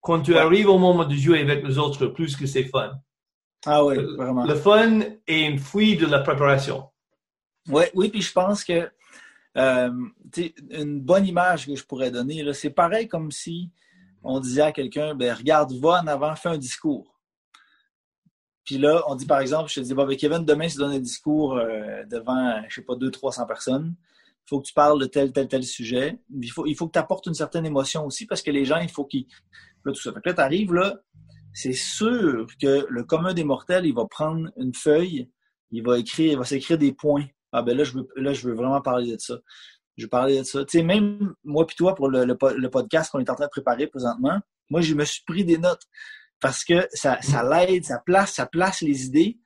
quand 0.00 0.22
tu 0.22 0.36
arrives 0.36 0.68
au 0.68 0.78
moment 0.78 1.04
de 1.04 1.14
jouer 1.14 1.40
avec 1.40 1.64
les 1.64 1.78
autres, 1.78 2.06
plus 2.06 2.36
que 2.36 2.46
c'est 2.46 2.64
fun. 2.64 2.92
Ah 3.66 3.84
oui, 3.84 3.96
vraiment. 4.16 4.44
Le 4.46 4.54
fun 4.54 5.00
est 5.26 5.42
une 5.42 5.58
fruit 5.58 5.96
de 5.96 6.06
la 6.06 6.20
préparation. 6.20 6.84
Ouais, 7.68 7.90
oui, 7.94 8.08
puis 8.08 8.22
je 8.22 8.32
pense 8.32 8.64
que 8.64 8.88
euh, 9.56 9.90
une 10.70 11.00
bonne 11.00 11.26
image 11.26 11.66
que 11.66 11.74
je 11.74 11.84
pourrais 11.84 12.10
donner, 12.10 12.52
c'est 12.52 12.70
pareil 12.70 13.08
comme 13.08 13.30
si 13.30 13.70
on 14.22 14.40
disait 14.40 14.62
à 14.62 14.72
quelqu'un, 14.72 15.14
ben, 15.14 15.32
regarde, 15.32 15.72
va 15.72 16.02
en 16.02 16.06
avant, 16.06 16.34
fais 16.36 16.48
un 16.48 16.58
discours. 16.58 17.18
Puis 18.64 18.78
là, 18.78 19.02
on 19.06 19.14
dit 19.14 19.26
par 19.26 19.40
exemple, 19.40 19.70
je 19.70 19.76
te 19.76 19.80
dis, 19.80 19.94
ben, 19.94 20.16
Kevin, 20.16 20.44
demain, 20.44 20.66
tu 20.66 20.78
donnes 20.78 20.92
un 20.92 20.98
discours 20.98 21.56
euh, 21.56 22.04
devant, 22.10 22.60
je 22.68 22.74
sais 22.74 22.82
pas, 22.82 22.94
200-300 22.94 23.46
personnes. 23.46 23.94
Il 24.44 24.48
faut 24.48 24.60
que 24.60 24.66
tu 24.66 24.74
parles 24.74 25.00
de 25.00 25.06
tel, 25.06 25.32
tel, 25.32 25.48
tel 25.48 25.64
sujet. 25.64 26.18
Il 26.30 26.50
faut, 26.50 26.66
il 26.66 26.76
que 26.76 26.84
tu 26.84 26.98
apportes 26.98 27.26
une 27.26 27.34
certaine 27.34 27.66
émotion 27.66 28.04
aussi 28.04 28.26
parce 28.26 28.42
que 28.42 28.50
les 28.50 28.64
gens, 28.64 28.78
il 28.78 28.88
faut 28.88 29.04
qu'ils. 29.04 29.26
Là, 29.84 29.92
tout 29.92 30.00
ça. 30.00 30.12
Là, 30.24 30.34
tu 30.34 30.40
arrives 30.40 30.72
c'est 31.56 31.72
sûr 31.72 32.46
que 32.60 32.86
le 32.86 33.04
commun 33.04 33.32
des 33.32 33.42
mortels, 33.42 33.86
il 33.86 33.94
va 33.94 34.04
prendre 34.04 34.50
une 34.58 34.74
feuille, 34.74 35.30
il 35.70 35.82
va 35.82 35.98
écrire, 35.98 36.32
il 36.32 36.38
va 36.38 36.44
s'écrire 36.44 36.76
des 36.76 36.92
points. 36.92 37.24
Ah 37.52 37.62
ben 37.62 37.76
là, 37.76 37.84
je 37.84 37.92
veux, 37.92 38.08
là, 38.16 38.32
je 38.32 38.46
veux 38.48 38.54
vraiment 38.54 38.80
parler 38.80 39.12
de 39.12 39.20
ça. 39.20 39.38
Je 39.96 40.04
veux 40.04 40.10
parler 40.10 40.38
de 40.38 40.44
ça. 40.44 40.64
Tu 40.64 40.78
sais, 40.78 40.84
même 40.84 41.34
moi 41.44 41.66
puis 41.66 41.76
toi, 41.76 41.94
pour 41.94 42.08
le, 42.08 42.24
le 42.24 42.70
podcast 42.70 43.10
qu'on 43.10 43.20
est 43.20 43.30
en 43.30 43.34
train 43.34 43.46
de 43.46 43.50
préparer 43.50 43.86
présentement, 43.86 44.40
moi, 44.70 44.80
je 44.80 44.94
me 44.94 45.04
suis 45.04 45.22
pris 45.24 45.44
des 45.44 45.58
notes 45.58 45.82
parce 46.40 46.64
que 46.64 46.86
ça, 46.92 47.20
ça 47.22 47.42
l'aide, 47.42 47.84
ça 47.84 47.98
place, 48.04 48.34
ça 48.34 48.46
place 48.46 48.82
les 48.82 49.06
idées. 49.06 49.38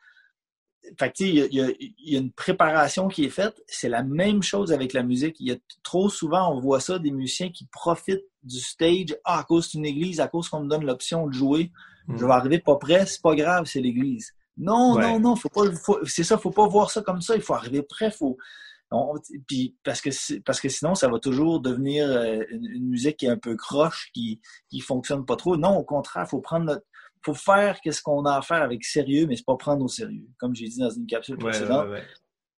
Fait 0.99 1.11
que, 1.11 1.23
il 1.23 1.53
y, 1.53 2.11
y, 2.11 2.17
a 2.17 2.19
une 2.19 2.33
préparation 2.33 3.09
qui 3.09 3.25
est 3.25 3.31
faite. 3.31 3.63
C'est 3.67 3.89
la 3.89 4.03
même 4.03 4.43
chose 4.43 4.73
avec 4.73 4.93
la 4.93 5.03
musique. 5.03 5.37
Il 5.39 5.49
y 5.49 5.53
a 5.53 5.57
trop 5.83 6.09
souvent, 6.09 6.53
on 6.53 6.61
voit 6.61 6.81
ça, 6.81 6.99
des 6.99 7.13
musiciens 7.13 7.51
qui 7.51 7.67
profitent 7.67 8.25
du 8.43 8.59
stage. 8.59 9.17
Ah, 9.25 9.41
à 9.41 9.45
cause 9.45 9.71
d'une 9.71 9.85
église, 9.85 10.21
à 10.21 10.27
cause 10.27 10.49
qu'on 10.49 10.61
me 10.61 10.69
donne 10.69 10.85
l'option 10.85 11.27
de 11.27 11.33
jouer, 11.33 11.71
je 12.09 12.25
vais 12.25 12.33
arriver 12.33 12.59
pas 12.59 12.77
prêt, 12.77 13.07
c'est 13.07 13.23
pas 13.23 13.37
grave, 13.37 13.67
c'est 13.67 13.81
l'église. 13.81 14.33
Non, 14.61 14.99
non, 14.99 15.19
non, 15.19 15.37
faut 15.37 15.49
pas, 15.49 15.63
c'est 16.05 16.25
ça, 16.25 16.39
faut 16.39 16.51
pas 16.51 16.69
voir 16.69 16.91
ça 16.91 17.03
comme 17.03 17.23
ça. 17.23 17.35
Il 17.35 17.43
faut 17.43 17.55
arriver 17.55 17.83
prêt, 17.83 18.11
faut, 18.11 18.37
puis 19.47 19.77
parce 19.85 20.01
que 20.01 20.39
parce 20.41 20.61
que 20.61 20.69
sinon 20.69 20.95
ça 20.95 21.09
va 21.09 21.19
toujours 21.19 21.61
devenir 21.61 22.11
euh, 22.11 22.43
une, 22.51 22.89
musique 22.89 23.19
qui 23.19 23.27
est 23.27 23.31
un 23.31 23.39
peu 23.39 23.57
croche, 23.57 24.11
qui 24.13 24.41
qui 24.69 24.81
fonctionne 24.81 25.25
pas 25.25 25.37
trop. 25.37 25.57
Non, 25.57 25.77
au 25.77 25.85
contraire, 25.85 26.29
faut 26.29 26.41
prendre 26.41 26.67
notre 26.67 26.85
faut 27.23 27.35
faire 27.35 27.81
qu'est-ce 27.81 28.03
qu'on 28.03 28.25
a 28.25 28.37
à 28.37 28.43
faire 28.43 28.63
avec 28.63 28.85
sérieux, 28.85 29.27
mais 29.27 29.37
c'est 29.37 29.45
pas 29.45 29.57
prendre 29.57 29.85
au 29.85 29.89
sérieux. 29.89 30.27
Comme 30.39 30.55
j'ai 30.55 30.67
dit 30.67 30.79
dans 30.79 30.91
une 30.91 31.07
capsule 31.07 31.37
précédente, 31.37 31.89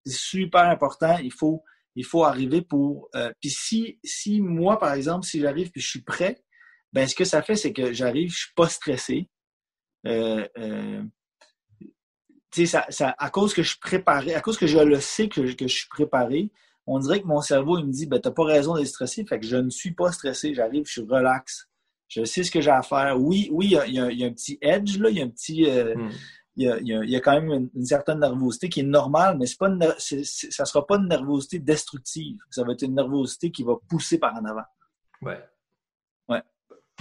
c'est 0.07 0.15
super 0.15 0.65
important. 0.65 1.19
Il 1.19 1.33
faut 1.33 1.63
il 1.97 2.05
faut 2.05 2.25
arriver 2.25 2.63
pour. 2.63 3.11
Euh, 3.15 3.31
puis 3.41 3.51
si 3.51 3.99
si 4.03 4.41
moi 4.41 4.79
par 4.79 4.95
exemple 4.95 5.27
si 5.27 5.41
j'arrive 5.41 5.71
puis 5.71 5.83
je 5.83 5.89
suis 5.89 6.03
prêt, 6.03 6.43
ben 6.95 7.07
ce 7.07 7.15
que 7.15 7.25
ça 7.25 7.43
fait 7.43 7.57
c'est 7.57 7.75
que 7.75 7.93
j'arrive, 7.93 8.31
je 8.31 8.39
suis 8.45 8.55
pas 8.57 8.69
stressé. 8.69 9.29
Euh, 10.07 11.05
ça, 12.53 12.87
ça, 12.91 13.15
à 13.19 13.31
cause 13.31 13.55
que 13.55 13.63
je 13.63 13.71
suis 13.71 13.79
préparé, 13.79 14.35
à 14.35 14.41
cause 14.41 14.59
que 14.59 14.67
je 14.67 14.79
le 14.79 15.01
sais 15.01 15.29
que, 15.29 15.47
je 15.47 15.67
suis 15.67 15.89
préparé, 15.89 16.51
on 16.87 16.99
dirait 16.99 17.23
que 17.23 17.27
mon 17.27 17.41
cerveau 17.41 17.79
il 17.79 17.87
me 17.87 17.93
dit 17.93 18.07
ben 18.07 18.21
t'as 18.21 18.31
pas 18.31 18.45
raison 18.45 18.75
d'être 18.75 18.87
stressé, 18.87 19.25
fait 19.25 19.41
que 19.41 19.47
je 19.47 19.57
ne 19.57 19.71
suis 19.71 19.93
pas 19.93 20.13
stressé, 20.13 20.55
j'arrive, 20.55 20.85
je 20.87 20.93
suis 20.93 21.07
relax, 21.09 21.69
je 22.09 22.25
sais 22.25 22.43
ce 22.43 22.51
que 22.51 22.61
j'ai 22.61 22.71
à 22.71 22.83
faire. 22.83 23.19
Oui, 23.19 23.49
oui, 23.53 23.75
il 23.87 23.95
y 23.95 23.99
a, 23.99 24.05
un 24.05 24.33
petit 24.33 24.59
edge 24.61 24.99
là, 24.99 25.09
il 25.09 25.19
y 25.19 25.23
a 25.23 25.25
un 25.25 25.29
petit, 25.29 25.65
euh, 25.67 25.95
hmm. 25.95 26.11
il, 26.57 27.09
y 27.09 27.17
a, 27.17 27.21
quand 27.21 27.41
même 27.41 27.71
une, 27.75 27.87
certaine 27.87 28.21
nervosité 28.21 28.69
qui 28.69 28.81
est 28.81 28.85
normale, 28.85 29.39
mais 29.39 29.47
c'est 29.47 29.59
pas, 29.59 29.69
une, 29.69 29.95
ça 29.99 30.65
sera 30.65 30.87
pas 30.87 30.97
une 30.97 31.09
nervosité 31.09 31.59
destructive, 31.59 32.39
ça 32.51 32.65
va 32.65 32.73
être 32.73 32.83
une 32.83 32.95
nervosité 32.95 33.51
qui 33.51 33.63
va 33.63 33.75
pousser 33.89 34.19
par 34.19 34.35
en 34.35 34.45
avant. 34.45 34.65
Ouais. 35.23 35.43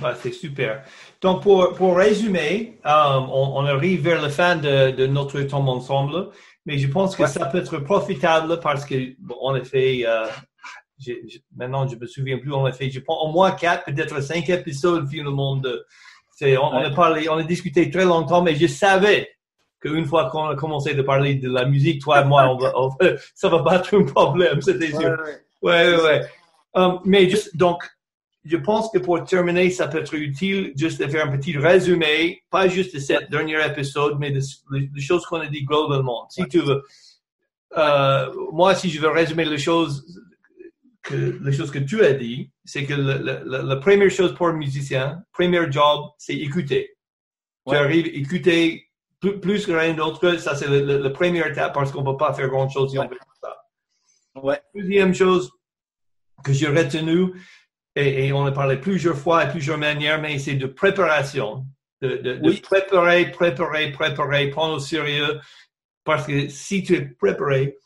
Ah, 0.03 0.13
c'est 0.15 0.31
super. 0.31 0.83
Donc, 1.21 1.43
pour, 1.43 1.73
pour 1.73 1.97
résumer, 1.97 2.79
euh, 2.85 2.89
on, 2.89 3.65
arrive 3.65 4.01
vers 4.01 4.21
la 4.21 4.29
fin 4.29 4.55
de, 4.55 4.91
de, 4.91 5.05
notre 5.05 5.41
temps 5.41 5.67
ensemble, 5.67 6.29
mais 6.65 6.77
je 6.77 6.87
pense 6.87 7.15
que 7.15 7.27
ça 7.27 7.45
peut 7.45 7.59
être 7.59 7.77
profitable 7.79 8.59
parce 8.59 8.85
que, 8.85 9.15
bon, 9.19 9.35
on 9.41 9.53
a 9.53 9.63
fait, 9.63 10.03
euh, 10.07 10.25
maintenant 11.55 11.87
je 11.87 11.95
me 11.95 12.05
souviens 12.05 12.37
plus, 12.37 12.53
a 12.53 12.71
fait, 12.71 12.89
je 12.89 12.99
pense, 12.99 13.17
au 13.23 13.31
moins 13.31 13.51
quatre, 13.51 13.85
peut-être 13.85 14.21
cinq 14.21 14.49
épisodes 14.49 15.07
finalement 15.07 15.55
de, 15.57 15.85
on, 16.41 16.57
on, 16.57 16.77
a 16.77 16.89
parlé, 16.91 17.29
on 17.29 17.37
a 17.37 17.43
discuté 17.43 17.89
très 17.89 18.05
longtemps, 18.05 18.41
mais 18.41 18.55
je 18.55 18.67
savais 18.67 19.29
qu'une 19.79 20.05
fois 20.05 20.29
qu'on 20.29 20.47
a 20.47 20.55
commencé 20.55 20.93
de 20.93 21.01
parler 21.01 21.35
de 21.35 21.51
la 21.51 21.65
musique, 21.65 22.01
toi 22.01 22.21
et 22.21 22.25
moi, 22.25 22.47
on 22.47 22.57
va, 22.57 22.73
ça 23.35 23.49
va 23.49 23.63
pas 23.63 23.75
être 23.77 23.95
un 23.95 24.03
problème, 24.03 24.61
c'était 24.61 24.91
sûr. 24.91 25.17
Ouais, 25.61 25.95
ouais, 25.95 26.01
ouais. 26.01 26.21
Um, 26.73 26.99
mais 27.05 27.29
juste, 27.29 27.55
donc, 27.57 27.83
je 28.43 28.57
pense 28.57 28.89
que 28.91 28.97
pour 28.97 29.23
terminer, 29.23 29.69
ça 29.69 29.87
peut 29.87 29.99
être 29.99 30.15
utile 30.15 30.73
juste 30.75 30.99
de 30.99 31.07
faire 31.07 31.27
un 31.27 31.37
petit 31.37 31.57
résumé, 31.57 32.43
pas 32.49 32.67
juste 32.67 32.95
de 32.95 32.99
cet 32.99 33.29
dernier 33.29 33.63
épisode, 33.65 34.17
mais 34.19 34.31
des 34.31 35.01
choses 35.01 35.25
qu'on 35.25 35.41
a 35.41 35.47
dit 35.47 35.63
globalement. 35.63 36.27
Si 36.29 36.43
tu 36.47 36.59
veux, 36.59 36.83
euh, 37.77 38.33
moi, 38.51 38.73
si 38.75 38.89
je 38.89 38.99
veux 38.99 39.09
résumer 39.09 39.45
les 39.45 39.59
choses 39.59 40.05
que 41.03 41.15
les 41.15 41.51
choses 41.51 41.71
que 41.71 41.79
tu 41.79 42.03
as 42.03 42.13
dit, 42.13 42.51
c'est 42.65 42.85
que 42.85 42.93
la 42.93 43.75
première 43.77 44.09
chose 44.09 44.33
pour 44.35 44.47
un 44.47 44.53
musicien, 44.53 45.23
premier 45.33 45.71
job, 45.71 46.05
c'est 46.17 46.35
écouter. 46.35 46.95
Tu 47.67 47.75
arrives, 47.75 48.07
écouter 48.07 48.87
plus, 49.19 49.39
plus 49.39 49.65
que 49.65 49.71
rien 49.71 49.93
d'autre. 49.93 50.37
Ça, 50.37 50.55
c'est 50.55 50.67
la 50.67 51.09
première 51.11 51.47
étape 51.47 51.73
parce 51.73 51.91
qu'on 51.91 52.01
ne 52.01 52.11
peut 52.11 52.17
pas 52.17 52.33
faire 52.33 52.49
grand 52.49 52.67
chose 52.69 52.91
si 52.91 52.99
on 52.99 53.07
fait 53.07 53.17
ça. 53.41 53.55
Ouais. 54.41 54.59
Deuxième 54.75 55.13
chose 55.13 55.51
que 56.43 56.53
j'ai 56.53 56.67
retenu, 56.67 57.33
et, 57.95 58.31
on 58.31 58.45
a 58.45 58.51
parlé 58.51 58.77
plusieurs 58.77 59.17
fois 59.17 59.45
et 59.45 59.49
plusieurs 59.49 59.77
manières, 59.77 60.21
mais 60.21 60.39
c'est 60.39 60.55
de 60.55 60.67
préparation. 60.67 61.65
De, 62.01 62.17
de, 62.17 62.59
préparer, 62.61 63.29
préparer, 63.31 63.91
préparer, 63.91 64.49
prendre 64.49 64.75
au 64.75 64.79
sérieux. 64.79 65.39
Parce 66.03 66.25
que 66.25 66.47
si 66.47 66.83
tu 66.83 66.95
es 66.95 67.01
préparé, 67.01 67.77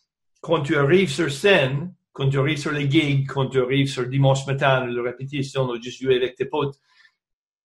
quand 0.41 0.61
tu 0.61 0.77
arrives 0.77 1.09
sur 1.09 1.31
scène, 1.31 1.93
quand 2.13 2.29
tu 2.29 2.39
arrives 2.39 2.59
sur 2.59 2.71
les 2.71 2.89
gigs, 2.89 3.27
quand 3.27 3.47
tu 3.47 3.59
arrives 3.59 3.89
sur 3.89 4.07
dimanche 4.07 4.45
matin, 4.47 4.85
la 4.85 5.01
répétition, 5.01 5.67
ou 5.67 5.81
juste 5.81 6.01
jouer 6.01 6.15
avec 6.15 6.35
tes 6.35 6.45
potes, 6.45 6.79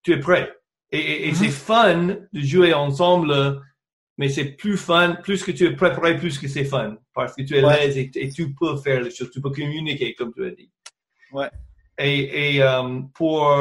tu 0.02 0.12
es 0.12 0.18
prêt. 0.18 0.52
Et, 0.90 1.30
mm-hmm. 1.30 1.34
c'est 1.34 1.50
fun 1.50 2.06
de 2.32 2.40
jouer 2.40 2.74
ensemble, 2.74 3.62
mais 4.18 4.28
c'est 4.28 4.56
plus 4.56 4.76
fun, 4.76 5.18
plus 5.22 5.44
que 5.44 5.52
tu 5.52 5.66
es 5.66 5.76
préparé, 5.76 6.16
plus 6.16 6.36
que 6.36 6.48
c'est 6.48 6.64
fun. 6.64 6.96
Parce 7.14 7.36
que 7.36 7.42
tu 7.42 7.54
es 7.54 7.60
l'aise 7.60 7.96
et, 7.96 8.10
et, 8.14 8.28
tu 8.28 8.52
peux 8.54 8.76
faire 8.78 9.02
les 9.02 9.10
choses, 9.10 9.30
tu 9.30 9.40
peux 9.40 9.50
communiquer, 9.50 10.14
comme 10.14 10.32
tu 10.34 10.44
as 10.44 10.50
dit. 10.50 10.70
Ouais. 11.32 11.50
Et, 12.02 12.62
euh, 12.62 13.00
pour, 13.14 13.54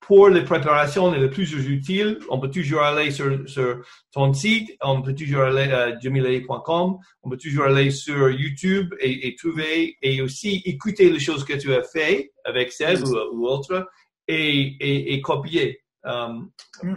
pour 0.00 0.28
les 0.28 0.42
préparations 0.42 1.10
les 1.10 1.28
plus 1.28 1.52
utiles, 1.68 2.20
on 2.30 2.38
peut 2.38 2.50
toujours 2.50 2.82
aller 2.82 3.10
sur, 3.10 3.48
sur 3.48 3.84
ton 4.12 4.32
site, 4.32 4.70
on 4.80 5.02
peut 5.02 5.14
toujours 5.14 5.42
aller 5.42 5.72
à 5.72 5.98
jamilay.com, 5.98 6.98
on 7.22 7.30
peut 7.30 7.36
toujours 7.36 7.64
aller 7.64 7.90
sur 7.90 8.30
YouTube 8.30 8.94
et, 9.00 9.34
trouver 9.36 9.96
et 10.00 10.22
aussi 10.22 10.62
écouter 10.64 11.10
les 11.10 11.18
choses 11.18 11.44
que 11.44 11.54
tu 11.54 11.74
as 11.74 11.82
fait 11.82 12.32
avec 12.44 12.72
Seb 12.72 13.00
ou, 13.32 13.46
autre 13.46 13.88
et, 14.28 15.14
et, 15.14 15.20
copier. 15.20 15.80
Euh, 16.06 16.28
mm. 16.82 16.96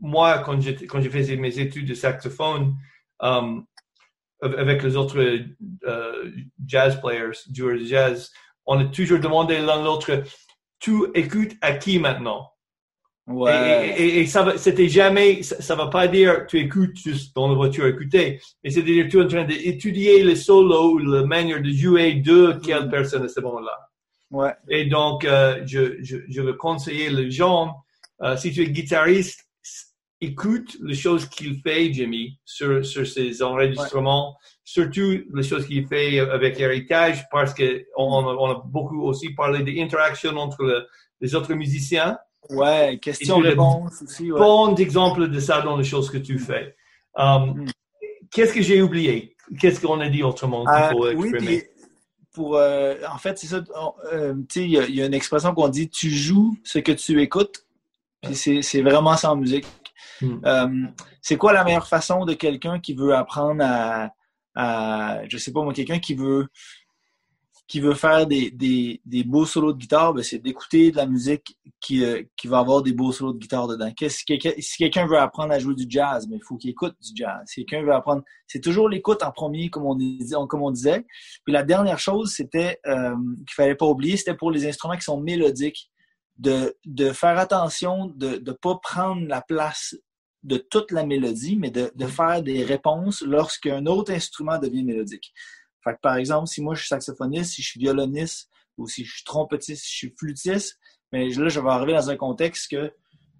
moi, 0.00 0.38
quand 0.38 0.60
j'ai 0.60 0.76
quand 0.86 1.00
j'ai 1.00 1.10
fait 1.10 1.36
mes 1.36 1.58
études 1.58 1.88
de 1.88 1.94
saxophone, 1.94 2.76
euh, 3.22 3.60
avec 4.40 4.84
les 4.84 4.96
autres 4.96 5.40
jazz 6.64 7.00
players, 7.00 7.32
joueurs 7.52 7.76
de 7.76 7.84
jazz, 7.84 8.30
on 8.68 8.78
a 8.78 8.84
toujours 8.84 9.18
demandé 9.18 9.58
l'un 9.58 9.82
l'autre, 9.82 10.22
tu 10.78 10.92
écoutes 11.14 11.54
à 11.60 11.72
qui 11.72 11.98
maintenant? 11.98 12.52
Ouais. 13.26 13.94
Et, 13.98 14.26
ça 14.26 14.56
c'était 14.56 14.88
jamais, 14.88 15.42
ça, 15.42 15.74
ne 15.74 15.78
va 15.78 15.88
pas 15.88 16.08
dire 16.08 16.46
tu 16.46 16.58
écoutes 16.58 16.96
juste 16.96 17.34
dans 17.34 17.48
la 17.48 17.54
voiture 17.54 17.86
écouter, 17.86 18.40
mais 18.62 18.70
c'est 18.70 18.82
dire 18.82 19.06
tu 19.10 19.18
es 19.18 19.22
en 19.22 19.28
train 19.28 19.44
d'étudier 19.44 20.22
le 20.22 20.34
solo 20.34 20.92
ou 20.92 20.98
la 20.98 21.24
manière 21.24 21.60
de 21.60 21.70
jouer 21.70 22.14
de 22.14 22.58
quelle 22.64 22.86
mm. 22.86 22.90
personne 22.90 23.24
à 23.24 23.28
ce 23.28 23.40
moment-là. 23.40 23.90
Ouais. 24.30 24.52
Et 24.68 24.86
donc, 24.86 25.24
euh, 25.24 25.62
je, 25.66 26.02
je, 26.02 26.18
je 26.28 26.40
veux 26.40 26.54
conseiller 26.54 27.10
les 27.10 27.30
gens, 27.30 27.76
euh, 28.22 28.36
si 28.36 28.52
tu 28.52 28.62
es 28.62 28.70
guitariste, 28.70 29.47
écoute 30.20 30.76
les 30.82 30.94
choses 30.94 31.26
qu'il 31.26 31.60
fait, 31.60 31.92
Jimmy, 31.92 32.38
sur, 32.44 32.84
sur 32.84 33.06
ses 33.06 33.42
enregistrements, 33.42 34.36
surtout 34.64 35.22
les 35.32 35.42
choses 35.42 35.66
qu'il 35.66 35.86
fait 35.86 36.18
avec 36.18 36.58
Héritage, 36.58 37.24
parce 37.30 37.54
que 37.54 37.84
on, 37.96 38.04
on, 38.04 38.50
a 38.50 38.62
beaucoup 38.64 39.02
aussi 39.02 39.30
parlé 39.34 39.62
des 39.62 39.80
interactions 39.80 40.36
entre 40.36 40.88
les 41.20 41.34
autres 41.34 41.54
musiciens. 41.54 42.18
Ouais, 42.50 42.98
question-réponse 43.00 44.02
aussi. 44.02 44.32
Ouais. 44.32 44.38
Bon 44.38 44.74
exemple 44.76 45.28
de 45.28 45.40
ça 45.40 45.60
dans 45.62 45.76
les 45.76 45.84
choses 45.84 46.10
que 46.10 46.18
tu 46.18 46.36
mm. 46.36 46.38
fais. 46.38 46.76
Um, 47.16 47.64
mm. 47.64 47.66
Qu'est-ce 48.30 48.52
que 48.52 48.62
j'ai 48.62 48.82
oublié? 48.82 49.36
Qu'est-ce 49.60 49.80
qu'on 49.80 50.00
a 50.00 50.08
dit 50.08 50.22
autrement 50.22 50.64
qu'il 50.64 50.96
faut 50.96 51.08
exprimer? 51.08 51.46
Oui, 51.46 51.62
pour, 52.32 52.56
euh, 52.56 52.94
en 53.10 53.18
fait, 53.18 53.38
c'est 53.38 53.46
ça. 53.46 53.64
Euh, 54.12 54.34
tu 54.48 54.60
sais, 54.60 54.64
il 54.64 54.70
y, 54.70 54.96
y, 54.96 55.02
a 55.02 55.06
une 55.06 55.14
expression 55.14 55.54
qu'on 55.54 55.68
dit 55.68 55.88
tu 55.88 56.10
joues 56.10 56.56
ce 56.62 56.78
que 56.78 56.92
tu 56.92 57.20
écoutes. 57.20 57.64
Puis 58.22 58.62
c'est 58.62 58.82
vraiment 58.82 59.16
ça 59.16 59.32
en 59.32 59.36
musique. 59.36 59.66
Hmm. 60.20 60.40
Euh, 60.44 60.86
c'est 61.22 61.36
quoi 61.36 61.52
la 61.52 61.64
meilleure 61.64 61.88
façon 61.88 62.24
de 62.24 62.34
quelqu'un 62.34 62.80
qui 62.80 62.94
veut 62.94 63.14
apprendre 63.14 63.64
à, 63.64 64.10
à 64.54 65.20
je 65.28 65.38
sais 65.38 65.52
pas 65.52 65.62
moi, 65.62 65.72
quelqu'un 65.72 65.98
qui 65.98 66.14
veut 66.14 66.48
qui 67.68 67.80
veut 67.80 67.94
faire 67.94 68.26
des, 68.26 68.50
des, 68.50 69.24
beaux 69.24 69.44
solos 69.44 69.74
de 69.74 69.78
guitare, 69.78 70.14
ben, 70.14 70.22
c'est 70.22 70.38
d'écouter 70.38 70.90
de 70.90 70.96
la 70.96 71.04
musique 71.04 71.58
qui, 71.80 72.02
euh, 72.02 72.22
qui 72.34 72.48
va 72.48 72.60
avoir 72.60 72.82
des 72.82 72.94
beaux 72.94 73.12
solos 73.12 73.34
de 73.34 73.38
guitare 73.38 73.68
dedans. 73.68 73.92
Si 74.08 74.24
quelqu'un 74.24 74.52
si 74.58 74.78
quelqu'un 74.78 75.06
veut 75.06 75.18
apprendre 75.18 75.52
à 75.52 75.58
jouer 75.58 75.74
du 75.74 75.84
jazz, 75.86 76.26
mais 76.26 76.36
ben, 76.36 76.40
il 76.42 76.46
faut 76.46 76.56
qu'il 76.56 76.70
écoute 76.70 76.96
du 76.98 77.10
jazz. 77.14 77.42
Si 77.44 77.66
quelqu'un 77.66 77.84
veut 77.84 77.92
apprendre, 77.92 78.22
c'est 78.46 78.62
toujours 78.62 78.88
l'écoute 78.88 79.22
en 79.22 79.32
premier, 79.32 79.68
comme 79.68 79.84
on, 79.84 79.96
disait, 79.96 80.36
comme 80.48 80.62
on 80.62 80.70
disait. 80.70 81.04
Puis 81.44 81.52
la 81.52 81.62
dernière 81.62 81.98
chose, 81.98 82.32
c'était 82.32 82.80
euh, 82.86 83.14
qu'il 83.46 83.54
fallait 83.54 83.74
pas 83.74 83.86
oublier, 83.86 84.16
c'était 84.16 84.34
pour 84.34 84.50
les 84.50 84.66
instruments 84.66 84.96
qui 84.96 85.04
sont 85.04 85.20
mélodiques, 85.20 85.90
de, 86.38 86.74
de 86.86 87.12
faire 87.12 87.38
attention 87.38 88.06
de 88.06 88.40
ne 88.44 88.52
pas 88.52 88.78
prendre 88.82 89.26
la 89.26 89.42
place 89.42 89.94
de 90.42 90.56
toute 90.56 90.92
la 90.92 91.04
mélodie, 91.04 91.56
mais 91.56 91.70
de, 91.70 91.90
de 91.94 92.06
faire 92.06 92.42
des 92.42 92.64
réponses 92.64 93.22
lorsqu'un 93.22 93.86
autre 93.86 94.12
instrument 94.12 94.58
devient 94.58 94.84
mélodique. 94.84 95.32
Fait 95.82 95.94
que, 95.94 96.00
par 96.00 96.16
exemple, 96.16 96.46
si 96.48 96.62
moi 96.62 96.74
je 96.74 96.80
suis 96.80 96.88
saxophoniste, 96.88 97.54
si 97.54 97.62
je 97.62 97.68
suis 97.70 97.80
violoniste, 97.80 98.48
ou 98.76 98.86
si 98.86 99.04
je 99.04 99.16
suis 99.16 99.24
trompettiste, 99.24 99.84
si 99.84 99.92
je 99.92 99.96
suis 99.96 100.14
flûtiste, 100.16 100.78
mais 101.12 101.28
là, 101.30 101.48
je 101.48 101.60
vais 101.60 101.70
arriver 101.70 101.94
dans 101.94 102.10
un 102.10 102.16
contexte 102.16 102.70
que 102.70 102.92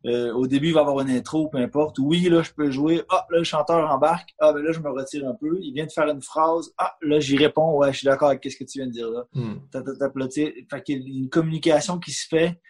euh, 0.06 0.32
au 0.32 0.46
début, 0.46 0.68
il 0.68 0.74
va 0.74 0.80
y 0.80 0.82
avoir 0.82 1.00
une 1.00 1.10
intro, 1.10 1.48
peu 1.48 1.58
importe. 1.58 1.98
Oui, 1.98 2.28
là, 2.28 2.42
je 2.42 2.52
peux 2.52 2.70
jouer. 2.70 3.02
Ah, 3.10 3.26
là, 3.30 3.38
le 3.38 3.44
chanteur 3.44 3.90
embarque. 3.90 4.30
Ah, 4.38 4.52
ben 4.52 4.62
là, 4.62 4.72
je 4.72 4.80
me 4.80 4.90
retire 4.90 5.28
un 5.28 5.34
peu. 5.34 5.58
Il 5.60 5.72
vient 5.72 5.86
de 5.86 5.90
faire 5.92 6.08
une 6.08 6.22
phrase. 6.22 6.72
Ah, 6.78 6.96
là, 7.02 7.18
j'y 7.18 7.36
réponds. 7.36 7.76
Ouais, 7.76 7.92
je 7.92 7.98
suis 7.98 8.04
d'accord 8.04 8.28
avec 8.28 8.44
ce 8.44 8.56
que 8.56 8.64
tu 8.64 8.78
viens 8.78 8.86
de 8.86 8.92
dire 8.92 9.10
là. 9.10 9.24
Hmm. 9.32 9.56
Fait 10.70 10.82
qu'il 10.82 11.02
y 11.02 11.16
a 11.16 11.18
une 11.18 11.28
communication 11.28 11.98
qui 11.98 12.12
se 12.12 12.26
fait, 12.28 12.60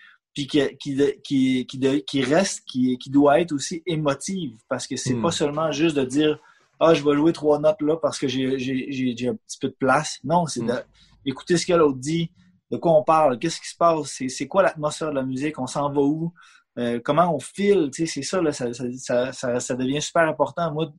puis 0.46 0.76
qui, 0.78 1.16
qui, 1.24 1.66
qui, 1.66 2.02
qui, 2.06 2.22
reste, 2.22 2.64
qui, 2.64 2.96
qui 2.98 3.10
doit 3.10 3.40
être 3.40 3.52
aussi 3.52 3.82
émotive. 3.86 4.56
Parce 4.68 4.86
que 4.86 4.96
c'est 4.96 5.14
hmm. 5.14 5.22
pas 5.22 5.30
seulement 5.32 5.72
juste 5.72 5.96
de 5.96 6.04
dire 6.04 6.38
ah, 6.80 6.94
je 6.94 7.02
vais 7.02 7.16
jouer 7.16 7.32
trois 7.32 7.58
notes 7.58 7.82
là 7.82 7.96
parce 7.96 8.18
que 8.18 8.28
j'ai 8.28 8.46
un 8.46 9.34
petit 9.34 9.58
peu 9.60 9.68
de 9.68 9.76
place. 9.78 10.20
Non, 10.22 10.46
c'est 10.46 10.62
mm. 10.62 10.84
d'écouter 11.24 11.56
ce 11.56 11.66
que 11.66 11.72
l'autre 11.72 11.98
dit, 11.98 12.30
de 12.70 12.76
quoi 12.76 12.92
on 12.92 13.02
parle, 13.02 13.36
qu'est-ce 13.40 13.60
qui 13.60 13.68
se 13.68 13.76
passe, 13.76 14.22
c'est 14.28 14.46
quoi 14.46 14.62
l'atmosphère 14.62 15.10
de 15.10 15.16
la 15.16 15.24
musique, 15.24 15.58
on 15.58 15.66
s'en 15.66 15.90
va 15.90 16.00
où, 16.00 16.32
euh, 16.78 17.00
comment 17.02 17.34
on 17.34 17.40
file, 17.40 17.90
tu 17.92 18.06
sais, 18.06 18.12
c'est 18.12 18.22
ça, 18.22 18.40
là, 18.40 18.52
ça, 18.52 18.72
ça, 18.72 19.32
ça, 19.32 19.58
ça, 19.58 19.74
devient 19.74 20.00
super 20.00 20.22
important. 20.28 20.72
Moi, 20.72 20.92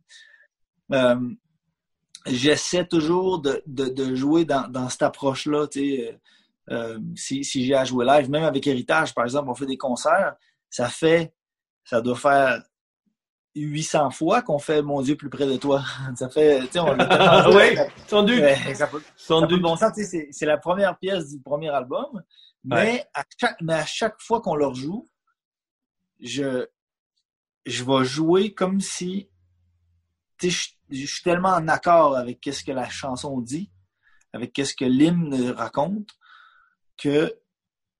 euh, 0.91 1.29
j'essaie 2.25 2.85
toujours 2.85 3.39
de, 3.39 3.63
de, 3.65 3.85
de, 3.85 4.15
jouer 4.15 4.43
dans, 4.43 4.67
dans 4.67 4.89
cette 4.89 5.03
approche-là, 5.03 5.67
tu 5.67 5.79
sais. 5.79 6.19
Euh, 6.69 6.99
si, 7.15 7.43
si 7.43 7.65
j'ai 7.65 7.73
à 7.73 7.83
jouer 7.83 8.05
live, 8.05 8.29
même 8.29 8.43
avec 8.43 8.65
Héritage, 8.67 9.13
par 9.13 9.25
exemple, 9.25 9.49
on 9.49 9.55
fait 9.55 9.65
des 9.65 9.77
concerts, 9.77 10.35
ça 10.69 10.87
fait, 10.87 11.33
ça 11.83 12.01
doit 12.01 12.15
faire 12.15 12.61
800 13.55 14.11
fois 14.11 14.41
qu'on 14.41 14.59
fait 14.59 14.81
Mon 14.81 15.01
Dieu 15.01 15.15
plus 15.15 15.29
près 15.29 15.47
de 15.47 15.57
toi. 15.57 15.83
ça 16.15 16.29
fait, 16.29 16.61
tu 16.61 16.73
sais, 16.73 16.79
on 16.79 16.99
a 16.99 17.49
Oui, 17.55 17.77
sans 18.07 18.23
doute. 18.23 18.43
sans 19.15 19.41
doute. 19.47 19.61
Bon 19.61 19.75
sens, 19.75 19.93
c'est 19.95 20.45
la 20.45 20.57
première 20.57 20.97
pièce 20.97 21.29
du 21.29 21.41
premier 21.41 21.69
album, 21.69 22.23
mais, 22.63 23.05
à, 23.13 23.23
chaque, 23.39 23.61
mais 23.61 23.73
à 23.73 23.85
chaque 23.85 24.19
fois 24.19 24.41
qu'on 24.41 24.55
le 24.55 24.67
rejoue, 24.67 25.09
je, 26.19 26.67
je 27.65 27.83
vais 27.83 28.05
jouer 28.05 28.53
comme 28.53 28.81
si, 28.81 29.29
tu 30.37 30.51
sais, 30.51 30.73
je, 30.89 31.05
suis 31.05 31.23
tellement 31.23 31.49
en 31.49 31.67
accord 31.67 32.15
avec 32.15 32.47
ce 32.51 32.63
que 32.63 32.71
la 32.71 32.89
chanson 32.89 33.39
dit, 33.39 33.71
avec 34.33 34.53
ce 34.55 34.73
que 34.75 34.85
l'hymne 34.85 35.51
raconte, 35.51 36.09
que 36.99 37.33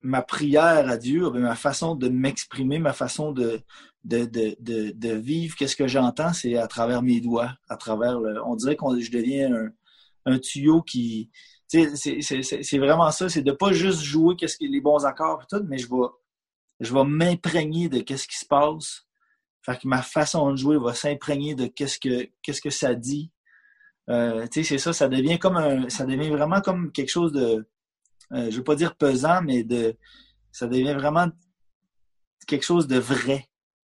ma 0.02 0.22
prière 0.22 0.88
à 0.88 0.96
Dieu, 0.96 1.30
ma 1.30 1.56
façon 1.56 1.94
de 1.94 2.08
m'exprimer, 2.08 2.78
ma 2.78 2.92
façon 2.92 3.32
de, 3.32 3.62
vivre, 4.04 5.56
qu'est-ce 5.56 5.76
que 5.76 5.88
j'entends, 5.88 6.32
c'est 6.32 6.56
à 6.56 6.66
travers 6.66 7.02
mes 7.02 7.20
doigts, 7.20 7.52
à 7.68 7.76
travers. 7.76 8.18
On 8.46 8.56
dirait 8.56 8.76
que 8.76 9.00
je 9.00 9.10
deviens 9.10 9.70
un, 10.26 10.38
tuyau 10.38 10.82
qui. 10.82 11.30
C'est 11.68 12.78
vraiment 12.78 13.10
ça, 13.10 13.28
c'est 13.28 13.42
de 13.42 13.52
pas 13.52 13.72
juste 13.72 14.00
jouer 14.00 14.36
qu'est-ce 14.36 14.56
que 14.56 14.64
les 14.64 14.80
bons 14.80 15.04
accords 15.04 15.42
et 15.42 15.46
tout, 15.56 15.64
mais 15.68 15.78
je 15.78 15.88
vais, 15.88 16.08
je 16.80 16.92
m'imprégner 16.92 17.88
de 17.88 18.00
qu'est-ce 18.00 18.26
qui 18.26 18.38
se 18.38 18.46
passe. 18.46 19.06
Fait 19.62 19.76
que 19.76 19.86
ma 19.86 20.02
façon 20.02 20.50
de 20.50 20.56
jouer 20.56 20.78
va 20.78 20.94
s'imprégner 20.94 21.54
de 21.54 21.66
qu'est-ce 21.66 21.98
que 21.98 22.28
qu'est-ce 22.42 22.62
que 22.62 22.70
ça 22.70 22.94
dit. 22.94 23.30
Euh, 24.08 24.46
c'est 24.50 24.78
ça, 24.78 24.92
ça 24.92 25.08
devient 25.08 25.38
comme 25.38 25.56
un, 25.56 25.88
ça 25.90 26.04
devient 26.06 26.30
vraiment 26.30 26.60
comme 26.60 26.90
quelque 26.90 27.10
chose 27.10 27.32
de, 27.32 27.68
euh, 28.32 28.50
je 28.50 28.56
veux 28.56 28.64
pas 28.64 28.76
dire 28.76 28.96
pesant, 28.96 29.42
mais 29.42 29.64
de, 29.64 29.96
ça 30.52 30.66
devient 30.66 30.94
vraiment 30.94 31.28
quelque 32.46 32.64
chose 32.64 32.86
de 32.86 32.98
vrai. 32.98 33.46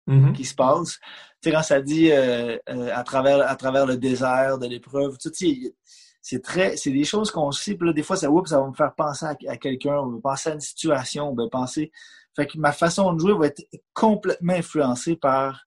Mm-hmm. 0.08 0.32
qui 0.32 0.45
se 0.45 0.56
passe. 0.56 1.00
Tu 1.41 1.50
sais, 1.50 1.52
quand 1.52 1.63
ça 1.63 1.82
dit 1.82 2.13
euh, 2.13 2.58
euh, 2.69 2.89
à, 2.93 3.04
travers, 3.04 3.45
à 3.45 3.58
travers 3.58 3.86
le 3.86 3.97
désert 3.97 4.58
de 4.58 4.65
l'épreuve, 4.65 5.17
tu 5.17 5.30
sais, 5.34 5.76
c'est 6.21 6.41
très, 6.41 6.78
c'est 6.78 6.91
des 6.91 7.04
choses 7.04 7.30
qu'on 7.30 7.52
sait, 7.52 7.76
puis 7.76 7.88
là, 7.88 7.93
des 7.93 8.04
fois, 8.04 8.15
ça, 8.15 8.30
oups, 8.30 8.50
ça 8.50 8.62
va 8.62 8.67
me 8.67 8.73
faire 8.73 8.95
penser 8.95 9.26
à, 9.26 9.58
quelqu'un, 9.58 9.97
on 9.97 10.12
va 10.12 10.19
penser 10.21 10.50
à 10.50 10.54
une 10.54 10.62
situation, 10.62 11.30
on 11.30 11.36
va 11.36 11.50
penser. 11.50 11.91
Fait 12.38 12.47
que 12.47 12.58
ma 12.58 12.71
façon 12.71 13.12
de 13.13 13.19
jouer 13.19 13.34
va 13.38 13.47
être 13.47 13.62
complètement 13.93 14.54
influencée 14.54 15.17
par, 15.17 15.65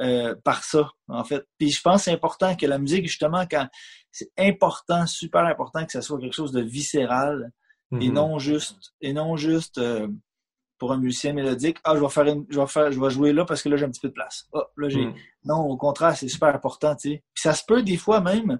euh, 0.00 0.34
par 0.44 0.64
ça, 0.64 0.90
en 1.08 1.24
fait. 1.24 1.42
Puis 1.58 1.70
je 1.70 1.80
pense 1.80 1.96
que 1.96 2.04
c'est 2.04 2.12
important 2.12 2.56
que 2.56 2.66
la 2.66 2.78
musique, 2.78 3.06
justement, 3.06 3.46
quand 3.50 3.68
c'est 4.10 4.32
important, 4.38 5.06
super 5.06 5.46
important 5.46 5.86
que 5.86 5.92
ça 5.92 6.02
soit 6.02 6.18
quelque 6.18 6.34
chose 6.34 6.52
de 6.52 6.60
viscéral 6.60 7.52
et 7.92 8.08
mm-hmm. 8.08 8.12
non 8.12 8.38
juste, 8.38 8.94
et 9.00 9.12
non 9.12 9.36
juste 9.36 9.80
pour 10.78 10.92
un 10.92 10.98
musicien 10.98 11.32
mélodique, 11.32 11.78
ah, 11.84 11.94
je 11.94 12.00
vais 12.00 12.08
faire 12.08 12.26
je 12.48 12.58
vais 12.58 12.66
faire, 12.66 12.90
je 12.90 13.00
vais 13.00 13.10
jouer 13.10 13.32
là 13.32 13.44
parce 13.44 13.62
que 13.62 13.68
là, 13.68 13.76
j'ai 13.76 13.84
un 13.84 13.90
petit 13.90 14.00
peu 14.00 14.08
de 14.08 14.14
place. 14.14 14.48
Ah, 14.52 14.64
là, 14.76 14.88
j'ai. 14.88 15.06
Mm. 15.06 15.14
Non, 15.44 15.60
au 15.60 15.76
contraire, 15.76 16.16
c'est 16.16 16.26
super 16.26 16.54
important, 16.54 16.96
tu 16.96 17.10
sais. 17.10 17.22
Puis 17.32 17.42
ça 17.42 17.54
se 17.54 17.64
peut 17.64 17.82
des 17.82 17.96
fois 17.96 18.20
même, 18.20 18.58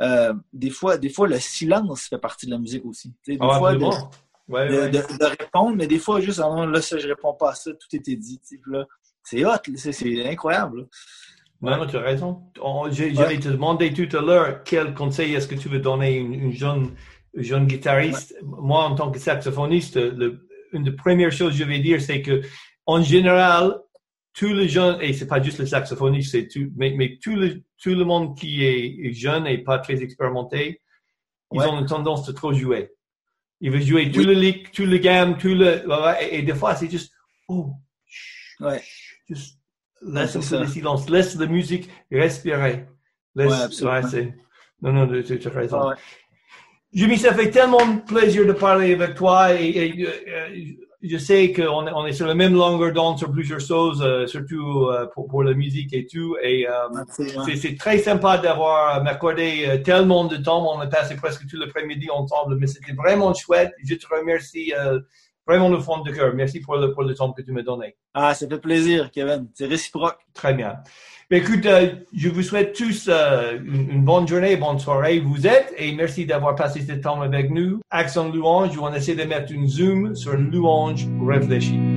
euh, 0.00 0.32
des 0.52 0.70
fois, 0.70 0.96
des 0.96 1.10
fois, 1.10 1.28
le 1.28 1.38
silence 1.38 2.08
fait 2.08 2.18
partie 2.18 2.46
de 2.46 2.52
la 2.52 2.58
musique 2.58 2.84
aussi. 2.86 3.12
des 3.26 3.36
ah, 3.40 3.58
fois, 3.58 3.74
de, 3.74 3.78
de, 3.78 5.24
répondre, 5.24 5.76
mais 5.76 5.86
des 5.86 5.98
fois, 5.98 6.20
juste, 6.20 6.40
ah, 6.42 6.66
là, 6.66 6.80
ça, 6.80 6.98
je 6.98 7.08
réponds 7.08 7.34
pas 7.34 7.50
à 7.50 7.54
ça, 7.54 7.72
tout 7.72 7.94
était 7.94 8.16
dit, 8.16 8.38
tu 8.38 8.56
sais. 8.56 8.62
là, 8.66 8.86
c'est 9.22 9.44
hot, 9.44 9.76
c'est 9.76 10.26
incroyable. 10.26 10.86
Non, 11.60 11.86
tu 11.86 11.96
as 11.96 12.00
raison. 12.00 12.42
J'allais 12.90 13.38
te 13.38 13.48
demander 13.48 13.92
tout 13.92 14.16
à 14.16 14.20
l'heure 14.20 14.62
quel 14.64 14.94
conseil 14.94 15.34
est-ce 15.34 15.48
que 15.48 15.54
tu 15.54 15.68
veux 15.68 15.78
donner 15.78 16.06
à 16.06 16.20
une, 16.20 16.52
jeune, 16.52 16.90
jeune 17.36 17.66
guitariste. 17.66 18.36
Moi, 18.42 18.84
en 18.84 18.94
tant 18.94 19.10
que 19.10 19.18
saxophoniste, 19.18 19.96
le, 19.96 20.46
une 20.72 20.84
des 20.84 20.92
premières 20.92 21.32
choses 21.32 21.52
que 21.52 21.58
je 21.58 21.64
vais 21.64 21.78
dire, 21.78 22.00
c'est 22.00 22.22
que, 22.22 22.42
en 22.86 23.02
général, 23.02 23.78
tous 24.34 24.52
les 24.52 24.68
jeunes, 24.68 24.98
et 25.00 25.12
c'est 25.12 25.26
pas 25.26 25.42
juste 25.42 25.58
les 25.58 25.66
saxophonistes, 25.66 26.32
c'est 26.32 26.48
tout, 26.48 26.70
mais, 26.76 26.94
mais 26.96 27.18
tout 27.22 27.36
le, 27.36 27.62
tout 27.80 27.94
le 27.94 28.04
monde 28.04 28.36
qui 28.36 28.64
est 28.64 29.12
jeune 29.12 29.46
et 29.46 29.58
pas 29.58 29.78
très 29.78 30.02
expérimenté, 30.02 30.80
ils 31.52 31.60
ont 31.60 31.80
une 31.80 31.86
tendance 31.86 32.26
de 32.26 32.32
trop 32.32 32.52
jouer. 32.52 32.90
Ils 33.60 33.70
veulent 33.70 33.82
jouer 33.82 34.10
tout 34.10 34.24
le 34.24 34.32
lick, 34.32 34.72
tout 34.72 34.86
le 34.86 34.98
gamme, 34.98 35.38
tout 35.38 35.54
le, 35.54 35.84
et, 36.32 36.42
des 36.42 36.54
fois, 36.54 36.74
c'est 36.74 36.90
juste, 36.90 37.12
oh, 37.48 37.70
ouais. 38.60 38.82
juste, 39.28 39.58
laisse 40.02 40.32
peu 40.32 40.58
de 40.58 40.66
silence, 40.66 41.08
laisse 41.08 41.36
la 41.36 41.46
musique 41.46 41.88
respirer. 42.10 42.86
Laisse, 43.36 43.80
ouais, 43.82 44.02
c'est, 44.10 44.34
non, 44.82 44.92
non, 44.92 45.22
tu 45.22 45.40
as 45.46 45.50
raison. 45.50 45.92
Jimmy, 46.94 47.18
ça 47.18 47.34
fait 47.34 47.50
tellement 47.50 47.96
plaisir 48.06 48.46
de 48.46 48.52
parler 48.52 48.94
avec 48.94 49.16
toi 49.16 49.52
et, 49.52 50.06
euh, 50.06 50.48
je 51.02 51.18
sais 51.18 51.52
qu'on 51.52 51.86
on 51.88 52.06
est 52.06 52.12
sur 52.12 52.26
la 52.26 52.36
même 52.36 52.54
longueur 52.54 52.92
d'onde 52.92 53.18
sur 53.18 53.30
plusieurs 53.32 53.60
choses, 53.60 54.00
euh, 54.00 54.26
surtout 54.28 54.86
euh, 54.86 55.04
pour, 55.12 55.26
pour, 55.26 55.42
la 55.42 55.54
musique 55.54 55.92
et 55.92 56.06
tout. 56.06 56.36
Et 56.40 56.66
c'est 57.56 57.76
très 57.76 57.98
sympa 57.98 58.38
d'avoir 58.38 59.02
m'accordé 59.02 59.82
tellement 59.84 60.24
de 60.26 60.36
temps. 60.36 60.72
On 60.72 60.80
a 60.80 60.86
passé 60.86 61.16
presque 61.16 61.46
tout 61.48 61.56
l'après-midi 61.56 62.08
ensemble, 62.10 62.56
mais 62.60 62.68
c'était 62.68 62.92
vraiment 62.92 63.34
chouette. 63.34 63.72
Je 63.84 63.96
te 63.96 64.06
remercie 64.06 64.72
vraiment 65.46 65.68
le 65.68 65.78
fond 65.78 66.00
de 66.02 66.10
cœur. 66.10 66.32
Merci 66.34 66.60
pour 66.60 66.76
le, 66.76 66.92
pour 66.92 67.02
le 67.02 67.14
temps 67.14 67.32
que 67.32 67.42
tu 67.42 67.52
m'as 67.52 67.62
donné. 67.62 67.96
Ah, 68.14 68.34
ça 68.34 68.48
fait 68.48 68.58
plaisir, 68.58 69.10
Kevin. 69.10 69.48
C'est 69.54 69.66
réciproque. 69.66 70.18
Très 70.32 70.54
bien. 70.54 70.76
Écoute, 71.30 71.64
euh, 71.66 71.94
je 72.14 72.28
vous 72.28 72.42
souhaite 72.42 72.74
tous 72.74 73.08
euh, 73.08 73.58
une, 73.58 74.04
bonne 74.04 74.28
journée, 74.28 74.56
bonne 74.56 74.78
soirée. 74.78 75.20
Vous 75.20 75.46
êtes 75.46 75.72
et 75.76 75.92
merci 75.92 76.26
d'avoir 76.26 76.54
passé 76.54 76.82
ce 76.82 76.92
temps 76.92 77.22
avec 77.22 77.50
nous. 77.50 77.80
Accent 77.90 78.28
Louange, 78.28 78.78
on 78.78 78.92
essaie 78.92 79.14
de 79.14 79.24
mettre 79.24 79.50
une 79.50 79.66
zoom 79.66 80.14
sur 80.14 80.36
Louange 80.36 81.06
réfléchie. 81.26 81.93